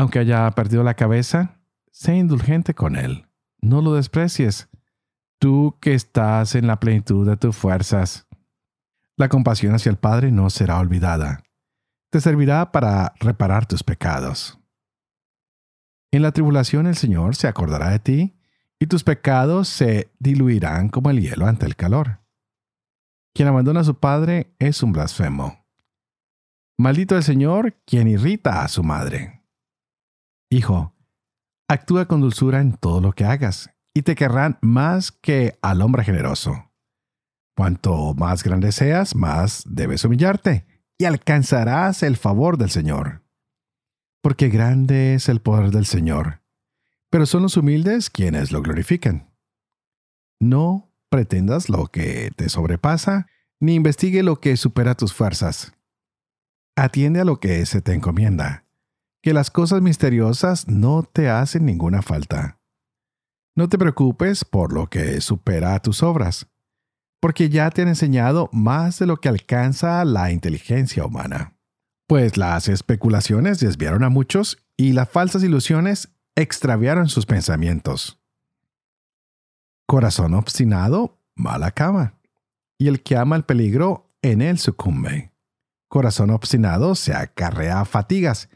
aunque 0.00 0.18
haya 0.18 0.50
perdido 0.52 0.82
la 0.82 0.94
cabeza, 0.94 1.60
sé 1.90 2.16
indulgente 2.16 2.74
con 2.74 2.96
él. 2.96 3.26
No 3.62 3.82
lo 3.82 3.94
desprecies. 3.94 4.68
Tú 5.38 5.76
que 5.80 5.94
estás 5.94 6.54
en 6.54 6.66
la 6.66 6.80
plenitud 6.80 7.26
de 7.26 7.36
tus 7.36 7.56
fuerzas. 7.56 8.26
La 9.16 9.28
compasión 9.28 9.74
hacia 9.74 9.90
el 9.90 9.96
Padre 9.96 10.30
no 10.32 10.50
será 10.50 10.78
olvidada. 10.78 11.42
Te 12.10 12.20
servirá 12.20 12.72
para 12.72 13.14
reparar 13.20 13.66
tus 13.66 13.82
pecados. 13.82 14.58
En 16.12 16.22
la 16.22 16.32
tribulación 16.32 16.86
el 16.86 16.96
Señor 16.96 17.36
se 17.36 17.46
acordará 17.46 17.90
de 17.90 18.00
ti, 18.00 18.36
y 18.80 18.86
tus 18.86 19.04
pecados 19.04 19.68
se 19.68 20.10
diluirán 20.18 20.88
como 20.88 21.10
el 21.10 21.20
hielo 21.20 21.46
ante 21.46 21.66
el 21.66 21.76
calor. 21.76 22.20
Quien 23.34 23.46
abandona 23.46 23.80
a 23.80 23.84
su 23.84 23.94
padre 23.94 24.54
es 24.58 24.82
un 24.82 24.92
blasfemo. 24.92 25.66
Maldito 26.78 27.14
el 27.14 27.22
Señor 27.22 27.74
quien 27.84 28.08
irrita 28.08 28.62
a 28.62 28.68
su 28.68 28.82
madre. 28.82 29.44
Hijo, 30.48 30.94
actúa 31.70 32.06
con 32.06 32.20
dulzura 32.20 32.60
en 32.60 32.72
todo 32.72 33.00
lo 33.00 33.12
que 33.12 33.24
hagas, 33.24 33.70
y 33.94 34.02
te 34.02 34.16
querrán 34.16 34.58
más 34.60 35.12
que 35.12 35.56
al 35.62 35.82
hombre 35.82 36.02
generoso. 36.02 36.72
Cuanto 37.56 38.12
más 38.14 38.42
grande 38.42 38.72
seas, 38.72 39.14
más 39.14 39.62
debes 39.66 40.04
humillarte, 40.04 40.66
y 40.98 41.04
alcanzarás 41.04 42.02
el 42.02 42.16
favor 42.16 42.58
del 42.58 42.70
Señor. 42.70 43.22
Porque 44.20 44.48
grande 44.48 45.14
es 45.14 45.28
el 45.28 45.40
poder 45.40 45.70
del 45.70 45.86
Señor, 45.86 46.42
pero 47.08 47.24
son 47.24 47.42
los 47.42 47.56
humildes 47.56 48.10
quienes 48.10 48.50
lo 48.50 48.62
glorifican. 48.62 49.30
No 50.40 50.92
pretendas 51.08 51.68
lo 51.68 51.86
que 51.86 52.32
te 52.34 52.48
sobrepasa, 52.48 53.28
ni 53.60 53.76
investigue 53.76 54.24
lo 54.24 54.40
que 54.40 54.56
supera 54.56 54.96
tus 54.96 55.14
fuerzas. 55.14 55.72
Atiende 56.74 57.20
a 57.20 57.24
lo 57.24 57.38
que 57.38 57.64
se 57.64 57.80
te 57.80 57.94
encomienda 57.94 58.64
que 59.22 59.34
las 59.34 59.50
cosas 59.50 59.82
misteriosas 59.82 60.68
no 60.68 61.02
te 61.02 61.28
hacen 61.28 61.66
ninguna 61.66 62.02
falta. 62.02 62.58
No 63.54 63.68
te 63.68 63.78
preocupes 63.78 64.44
por 64.44 64.72
lo 64.72 64.88
que 64.88 65.20
supera 65.20 65.74
a 65.74 65.80
tus 65.80 66.02
obras, 66.02 66.46
porque 67.20 67.50
ya 67.50 67.70
te 67.70 67.82
han 67.82 67.88
enseñado 67.88 68.48
más 68.52 68.98
de 68.98 69.06
lo 69.06 69.18
que 69.18 69.28
alcanza 69.28 70.04
la 70.04 70.32
inteligencia 70.32 71.04
humana. 71.04 71.54
Pues 72.06 72.36
las 72.36 72.68
especulaciones 72.68 73.60
desviaron 73.60 74.02
a 74.02 74.08
muchos 74.08 74.58
y 74.76 74.92
las 74.92 75.08
falsas 75.10 75.42
ilusiones 75.42 76.08
extraviaron 76.34 77.08
sus 77.08 77.26
pensamientos. 77.26 78.18
Corazón 79.86 80.34
obstinado, 80.34 81.18
mal 81.34 81.62
acaba. 81.62 82.14
Y 82.78 82.88
el 82.88 83.02
que 83.02 83.16
ama 83.16 83.36
el 83.36 83.44
peligro, 83.44 84.10
en 84.22 84.40
él 84.40 84.58
sucumbe. 84.58 85.32
Corazón 85.88 86.30
obstinado 86.30 86.94
se 86.94 87.12
acarrea 87.12 87.84
fatigas, 87.84 88.48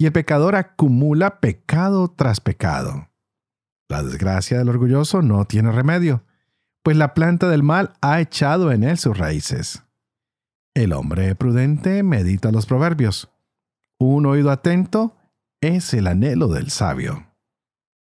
y 0.00 0.06
el 0.06 0.12
pecador 0.12 0.56
acumula 0.56 1.40
pecado 1.40 2.08
tras 2.08 2.40
pecado. 2.40 3.10
La 3.86 4.02
desgracia 4.02 4.56
del 4.56 4.70
orgulloso 4.70 5.20
no 5.20 5.44
tiene 5.44 5.72
remedio, 5.72 6.24
pues 6.82 6.96
la 6.96 7.12
planta 7.12 7.50
del 7.50 7.62
mal 7.62 7.92
ha 8.00 8.18
echado 8.22 8.72
en 8.72 8.82
él 8.82 8.96
sus 8.96 9.18
raíces. 9.18 9.82
El 10.74 10.94
hombre 10.94 11.34
prudente 11.34 12.02
medita 12.02 12.50
los 12.50 12.64
proverbios. 12.64 13.28
Un 13.98 14.24
oído 14.24 14.50
atento 14.50 15.18
es 15.60 15.92
el 15.92 16.06
anhelo 16.06 16.48
del 16.48 16.70
sabio. 16.70 17.26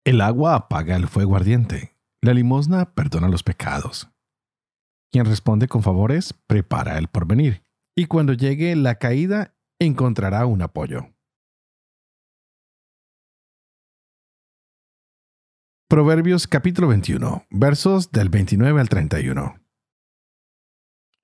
El 0.04 0.20
agua 0.20 0.56
apaga 0.56 0.98
el 0.98 1.08
fuego 1.08 1.38
ardiente. 1.38 1.96
La 2.22 2.34
limosna 2.34 2.94
perdona 2.94 3.30
los 3.30 3.44
pecados. 3.44 4.10
Quien 5.14 5.26
responde 5.26 5.70
con 5.70 5.82
favores 5.82 6.34
prepara 6.34 6.98
el 6.98 7.08
porvenir. 7.08 7.64
Y 7.96 8.08
cuando 8.08 8.34
llegue 8.34 8.76
la 8.76 8.96
caída, 8.96 9.56
encontrará 9.80 10.46
un 10.46 10.62
apoyo. 10.62 11.15
Proverbios 15.88 16.48
capítulo 16.48 16.88
21, 16.88 17.46
versos 17.52 18.12
del 18.12 18.30
29 18.30 18.82
al 18.82 18.90
31. 18.90 19.60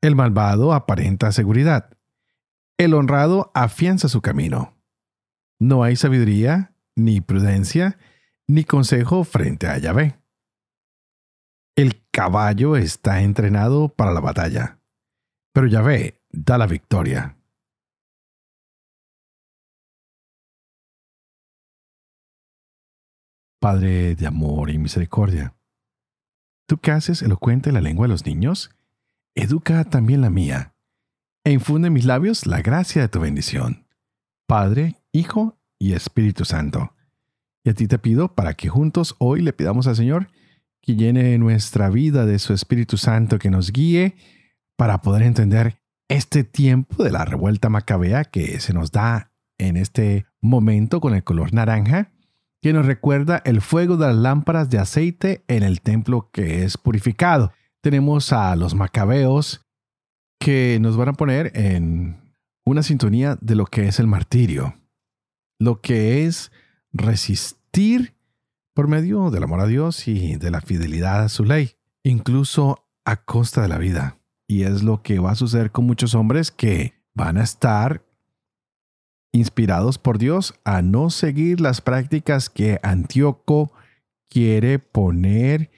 El 0.01 0.15
malvado 0.15 0.73
aparenta 0.73 1.31
seguridad. 1.31 1.97
El 2.77 2.93
honrado 2.93 3.51
afianza 3.55 4.07
su 4.07 4.21
camino. 4.21 4.77
No 5.57 5.83
hay 5.83 5.95
sabiduría, 5.95 6.75
ni 6.95 7.21
prudencia, 7.21 7.97
ni 8.45 8.63
consejo 8.63 9.23
frente 9.23 9.65
a 9.65 9.79
Yahvé. 9.79 10.19
El 11.75 12.07
caballo 12.11 12.75
está 12.75 13.23
entrenado 13.23 13.89
para 13.89 14.11
la 14.11 14.19
batalla, 14.19 14.79
pero 15.53 15.65
Yahvé 15.65 16.21
da 16.29 16.59
la 16.59 16.67
victoria. 16.67 17.35
Padre 23.61 24.15
de 24.15 24.25
amor 24.25 24.71
y 24.71 24.79
misericordia, 24.79 25.53
tú 26.67 26.79
que 26.79 26.89
haces 26.89 27.21
elocuente 27.21 27.71
la 27.71 27.79
lengua 27.79 28.05
de 28.05 28.11
los 28.11 28.25
niños, 28.25 28.71
educa 29.35 29.83
también 29.83 30.21
la 30.21 30.31
mía, 30.31 30.73
e 31.43 31.51
infunde 31.51 31.89
en 31.89 31.93
mis 31.93 32.05
labios 32.05 32.47
la 32.47 32.63
gracia 32.63 33.03
de 33.03 33.07
tu 33.07 33.19
bendición. 33.19 33.85
Padre, 34.47 34.95
Hijo 35.11 35.59
y 35.77 35.93
Espíritu 35.93 36.43
Santo. 36.43 36.95
Y 37.63 37.69
a 37.69 37.75
ti 37.75 37.87
te 37.87 37.99
pido 37.99 38.33
para 38.33 38.55
que 38.55 38.67
juntos 38.67 39.15
hoy 39.19 39.43
le 39.43 39.53
pidamos 39.53 39.85
al 39.85 39.95
Señor 39.95 40.29
que 40.81 40.95
llene 40.95 41.37
nuestra 41.37 41.91
vida 41.91 42.25
de 42.25 42.39
su 42.39 42.53
Espíritu 42.53 42.97
Santo, 42.97 43.37
que 43.37 43.51
nos 43.51 43.71
guíe 43.71 44.15
para 44.75 45.03
poder 45.03 45.21
entender 45.21 45.79
este 46.09 46.43
tiempo 46.43 47.03
de 47.03 47.11
la 47.11 47.25
revuelta 47.25 47.69
macabea 47.69 48.23
que 48.23 48.59
se 48.59 48.73
nos 48.73 48.91
da 48.91 49.31
en 49.59 49.77
este 49.77 50.25
momento 50.41 50.99
con 50.99 51.13
el 51.13 51.23
color 51.23 51.53
naranja, 51.53 52.11
que 52.61 52.73
nos 52.73 52.85
recuerda 52.85 53.41
el 53.45 53.61
fuego 53.61 53.97
de 53.97 54.07
las 54.07 54.15
lámparas 54.15 54.69
de 54.69 54.79
aceite 54.79 55.43
en 55.47 55.63
el 55.63 55.81
templo 55.81 56.29
que 56.31 56.63
es 56.63 56.77
purificado 56.77 57.51
tenemos 57.81 58.31
a 58.31 58.55
los 58.55 58.75
macabeos 58.75 59.65
que 60.39 60.77
nos 60.79 60.97
van 60.97 61.09
a 61.09 61.13
poner 61.13 61.51
en 61.55 62.35
una 62.63 62.83
sintonía 62.83 63.37
de 63.41 63.55
lo 63.55 63.65
que 63.65 63.87
es 63.87 63.99
el 63.99 64.07
martirio, 64.07 64.75
lo 65.59 65.81
que 65.81 66.25
es 66.25 66.51
resistir 66.93 68.15
por 68.73 68.87
medio 68.87 69.31
del 69.31 69.43
amor 69.43 69.61
a 69.61 69.67
Dios 69.67 70.07
y 70.07 70.35
de 70.35 70.51
la 70.51 70.61
fidelidad 70.61 71.23
a 71.23 71.29
su 71.29 71.43
ley, 71.43 71.71
incluso 72.03 72.87
a 73.03 73.17
costa 73.17 73.61
de 73.61 73.67
la 73.67 73.77
vida. 73.77 74.19
Y 74.47 74.63
es 74.63 74.83
lo 74.83 75.01
que 75.01 75.19
va 75.19 75.31
a 75.31 75.35
suceder 75.35 75.71
con 75.71 75.85
muchos 75.85 76.13
hombres 76.13 76.51
que 76.51 76.93
van 77.13 77.37
a 77.37 77.43
estar 77.43 78.05
inspirados 79.31 79.97
por 79.97 80.17
Dios 80.17 80.53
a 80.63 80.81
no 80.81 81.09
seguir 81.09 81.61
las 81.61 81.81
prácticas 81.81 82.49
que 82.49 82.79
Antíoco 82.83 83.71
quiere 84.29 84.79
poner 84.79 85.71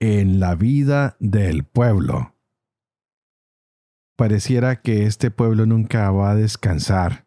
en 0.00 0.40
la 0.40 0.54
vida 0.54 1.16
del 1.20 1.64
pueblo. 1.64 2.34
Pareciera 4.16 4.80
que 4.80 5.06
este 5.06 5.30
pueblo 5.30 5.66
nunca 5.66 6.10
va 6.10 6.30
a 6.30 6.36
descansar. 6.36 7.26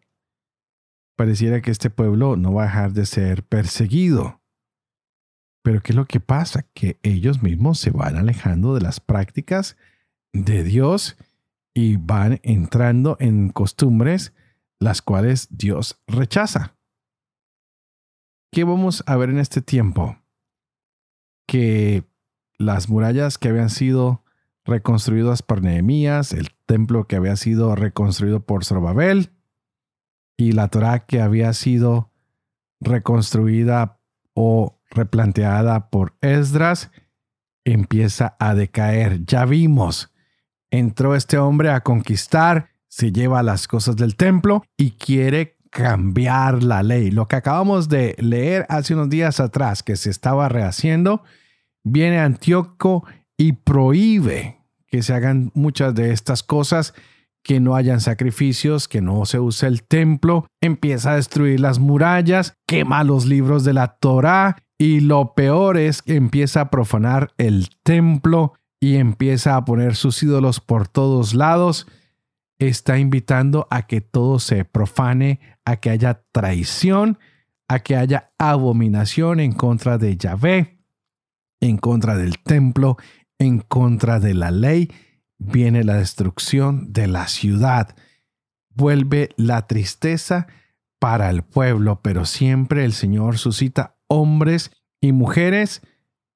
Pareciera 1.16 1.60
que 1.60 1.70
este 1.70 1.90
pueblo 1.90 2.36
no 2.36 2.54
va 2.54 2.62
a 2.62 2.66
dejar 2.66 2.92
de 2.92 3.04
ser 3.04 3.42
perseguido. 3.42 4.40
Pero 5.62 5.82
¿qué 5.82 5.92
es 5.92 5.96
lo 5.96 6.06
que 6.06 6.20
pasa? 6.20 6.64
Que 6.72 6.98
ellos 7.02 7.42
mismos 7.42 7.78
se 7.78 7.90
van 7.90 8.16
alejando 8.16 8.74
de 8.74 8.80
las 8.80 9.00
prácticas 9.00 9.76
de 10.32 10.62
Dios 10.62 11.18
y 11.74 11.96
van 11.96 12.40
entrando 12.42 13.16
en 13.20 13.50
costumbres 13.50 14.32
las 14.80 15.02
cuales 15.02 15.48
Dios 15.50 16.00
rechaza. 16.06 16.76
¿Qué 18.52 18.64
vamos 18.64 19.04
a 19.06 19.16
ver 19.16 19.30
en 19.30 19.38
este 19.38 19.60
tiempo? 19.60 20.18
Que 21.46 22.04
las 22.58 22.88
murallas 22.88 23.38
que 23.38 23.48
habían 23.48 23.70
sido 23.70 24.24
reconstruidas 24.64 25.42
por 25.42 25.62
Nehemías, 25.62 26.32
el 26.32 26.50
templo 26.66 27.06
que 27.06 27.16
había 27.16 27.36
sido 27.36 27.74
reconstruido 27.74 28.40
por 28.44 28.64
Zorobabel 28.64 29.30
y 30.36 30.52
la 30.52 30.68
Torá 30.68 31.06
que 31.06 31.20
había 31.20 31.52
sido 31.52 32.12
reconstruida 32.80 34.00
o 34.34 34.80
replanteada 34.90 35.90
por 35.90 36.16
Esdras 36.20 36.90
empieza 37.64 38.36
a 38.38 38.54
decaer. 38.54 39.24
Ya 39.24 39.44
vimos, 39.44 40.12
entró 40.70 41.14
este 41.14 41.38
hombre 41.38 41.70
a 41.70 41.80
conquistar, 41.80 42.70
se 42.88 43.12
lleva 43.12 43.42
las 43.42 43.68
cosas 43.68 43.96
del 43.96 44.16
templo 44.16 44.62
y 44.76 44.92
quiere 44.92 45.56
cambiar 45.70 46.62
la 46.62 46.82
ley. 46.82 47.10
Lo 47.10 47.28
que 47.28 47.36
acabamos 47.36 47.88
de 47.88 48.16
leer 48.18 48.66
hace 48.68 48.94
unos 48.94 49.10
días 49.10 49.40
atrás, 49.40 49.82
que 49.82 49.96
se 49.96 50.10
estaba 50.10 50.48
rehaciendo, 50.48 51.22
viene 51.84 52.18
Antíoco 52.18 53.04
y 53.36 53.52
prohíbe 53.52 54.58
que 54.86 55.02
se 55.02 55.12
hagan 55.14 55.50
muchas 55.54 55.94
de 55.94 56.12
estas 56.12 56.42
cosas, 56.42 56.94
que 57.42 57.60
no 57.60 57.76
hayan 57.76 58.00
sacrificios, 58.00 58.88
que 58.88 59.00
no 59.00 59.24
se 59.24 59.38
use 59.38 59.66
el 59.66 59.82
templo, 59.82 60.46
empieza 60.60 61.12
a 61.12 61.16
destruir 61.16 61.60
las 61.60 61.78
murallas, 61.78 62.54
quema 62.66 63.04
los 63.04 63.26
libros 63.26 63.64
de 63.64 63.74
la 63.74 63.98
Torá 63.98 64.56
y 64.78 65.00
lo 65.00 65.34
peor 65.34 65.76
es 65.76 66.02
que 66.02 66.16
empieza 66.16 66.62
a 66.62 66.70
profanar 66.70 67.32
el 67.36 67.68
templo 67.82 68.54
y 68.80 68.96
empieza 68.96 69.56
a 69.56 69.64
poner 69.64 69.96
sus 69.96 70.22
ídolos 70.22 70.60
por 70.60 70.88
todos 70.88 71.34
lados. 71.34 71.86
Está 72.58 72.98
invitando 72.98 73.68
a 73.70 73.86
que 73.86 74.00
todo 74.00 74.38
se 74.38 74.64
profane, 74.64 75.40
a 75.64 75.76
que 75.76 75.90
haya 75.90 76.22
traición, 76.32 77.18
a 77.68 77.80
que 77.80 77.96
haya 77.96 78.32
abominación 78.38 79.40
en 79.40 79.52
contra 79.52 79.98
de 79.98 80.16
Yahvé 80.16 80.78
en 81.60 81.76
contra 81.76 82.16
del 82.16 82.38
templo, 82.38 82.96
en 83.38 83.60
contra 83.60 84.20
de 84.20 84.34
la 84.34 84.50
ley, 84.50 84.90
viene 85.38 85.84
la 85.84 85.94
destrucción 85.94 86.92
de 86.92 87.06
la 87.06 87.28
ciudad. 87.28 87.94
Vuelve 88.70 89.30
la 89.36 89.66
tristeza 89.66 90.46
para 90.98 91.30
el 91.30 91.42
pueblo, 91.42 92.00
pero 92.02 92.24
siempre 92.24 92.84
el 92.84 92.92
Señor 92.92 93.38
suscita 93.38 93.96
hombres 94.08 94.72
y 95.00 95.12
mujeres 95.12 95.82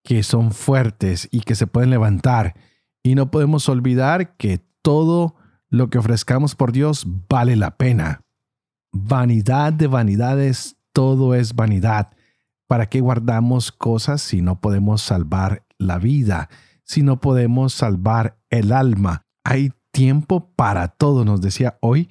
que 0.04 0.22
son 0.22 0.52
fuertes 0.52 1.28
y 1.30 1.40
que 1.40 1.54
se 1.54 1.66
pueden 1.66 1.90
levantar. 1.90 2.54
Y 3.02 3.14
no 3.14 3.30
podemos 3.30 3.68
olvidar 3.68 4.36
que 4.36 4.60
todo 4.82 5.36
lo 5.72 5.88
que 5.88 5.98
ofrezcamos 5.98 6.54
por 6.54 6.70
Dios 6.70 7.06
vale 7.30 7.56
la 7.56 7.78
pena. 7.78 8.20
Vanidad 8.92 9.72
de 9.72 9.86
vanidades, 9.86 10.76
todo 10.92 11.34
es 11.34 11.54
vanidad. 11.54 12.10
¿Para 12.68 12.90
qué 12.90 13.00
guardamos 13.00 13.72
cosas 13.72 14.20
si 14.20 14.42
no 14.42 14.60
podemos 14.60 15.00
salvar 15.00 15.64
la 15.78 15.98
vida, 15.98 16.50
si 16.84 17.02
no 17.02 17.20
podemos 17.20 17.72
salvar 17.72 18.38
el 18.50 18.70
alma? 18.70 19.24
Hay 19.44 19.72
tiempo 19.92 20.52
para 20.54 20.88
todo, 20.88 21.24
nos 21.24 21.40
decía 21.40 21.78
hoy 21.80 22.10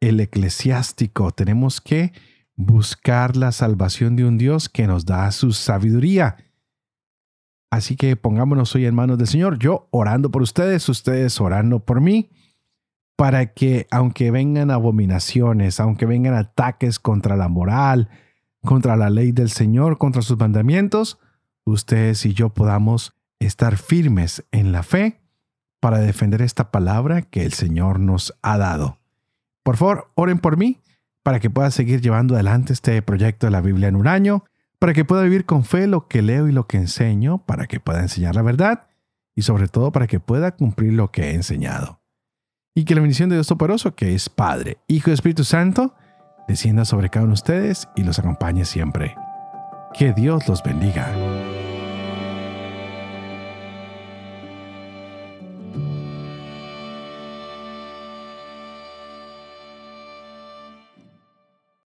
el 0.00 0.18
eclesiástico. 0.18 1.30
Tenemos 1.30 1.80
que 1.80 2.12
buscar 2.56 3.36
la 3.36 3.52
salvación 3.52 4.16
de 4.16 4.24
un 4.24 4.36
Dios 4.36 4.68
que 4.68 4.88
nos 4.88 5.06
da 5.06 5.30
su 5.30 5.52
sabiduría. 5.52 6.38
Así 7.70 7.94
que 7.94 8.16
pongámonos 8.16 8.74
hoy 8.74 8.84
en 8.84 8.96
manos 8.96 9.16
del 9.16 9.28
Señor, 9.28 9.60
yo 9.60 9.86
orando 9.92 10.32
por 10.32 10.42
ustedes, 10.42 10.88
ustedes 10.88 11.40
orando 11.40 11.78
por 11.78 12.00
mí, 12.00 12.30
para 13.16 13.52
que 13.54 13.86
aunque 13.90 14.30
vengan 14.30 14.70
abominaciones, 14.70 15.80
aunque 15.80 16.06
vengan 16.06 16.34
ataques 16.34 17.00
contra 17.00 17.36
la 17.36 17.48
moral, 17.48 18.08
contra 18.62 18.96
la 18.96 19.10
ley 19.10 19.32
del 19.32 19.50
Señor, 19.50 19.98
contra 19.98 20.22
sus 20.22 20.38
mandamientos, 20.38 21.18
ustedes 21.64 22.24
y 22.26 22.34
yo 22.34 22.50
podamos 22.50 23.14
estar 23.40 23.76
firmes 23.76 24.44
en 24.52 24.72
la 24.72 24.82
fe 24.82 25.20
para 25.80 25.98
defender 25.98 26.42
esta 26.42 26.70
palabra 26.70 27.22
que 27.22 27.44
el 27.44 27.52
Señor 27.52 28.00
nos 28.00 28.36
ha 28.42 28.58
dado. 28.58 28.98
Por 29.62 29.76
favor, 29.76 30.10
oren 30.14 30.38
por 30.38 30.56
mí 30.56 30.80
para 31.22 31.40
que 31.40 31.50
pueda 31.50 31.70
seguir 31.70 32.00
llevando 32.00 32.34
adelante 32.34 32.72
este 32.72 33.02
proyecto 33.02 33.46
de 33.46 33.50
la 33.50 33.60
Biblia 33.60 33.88
en 33.88 33.96
un 33.96 34.06
año, 34.06 34.44
para 34.78 34.92
que 34.92 35.04
pueda 35.04 35.22
vivir 35.22 35.44
con 35.44 35.64
fe 35.64 35.86
lo 35.86 36.06
que 36.06 36.22
leo 36.22 36.48
y 36.48 36.52
lo 36.52 36.66
que 36.66 36.76
enseño, 36.76 37.38
para 37.38 37.66
que 37.66 37.80
pueda 37.80 38.00
enseñar 38.00 38.36
la 38.36 38.42
verdad 38.42 38.86
y 39.34 39.42
sobre 39.42 39.68
todo 39.68 39.90
para 39.90 40.06
que 40.06 40.20
pueda 40.20 40.54
cumplir 40.54 40.92
lo 40.92 41.10
que 41.10 41.30
he 41.30 41.34
enseñado. 41.34 42.00
Y 42.78 42.84
que 42.84 42.94
la 42.94 43.00
bendición 43.00 43.30
de 43.30 43.36
Dios 43.36 43.46
Toporoso, 43.46 43.94
que 43.94 44.14
es 44.14 44.28
Padre, 44.28 44.76
Hijo 44.86 45.08
y 45.08 45.14
Espíritu 45.14 45.44
Santo, 45.44 45.94
descienda 46.46 46.84
sobre 46.84 47.08
cada 47.08 47.24
uno 47.24 47.30
de 47.30 47.40
ustedes 47.40 47.88
y 47.96 48.04
los 48.04 48.18
acompañe 48.18 48.66
siempre. 48.66 49.16
Que 49.94 50.12
Dios 50.12 50.46
los 50.46 50.62
bendiga. 50.62 51.10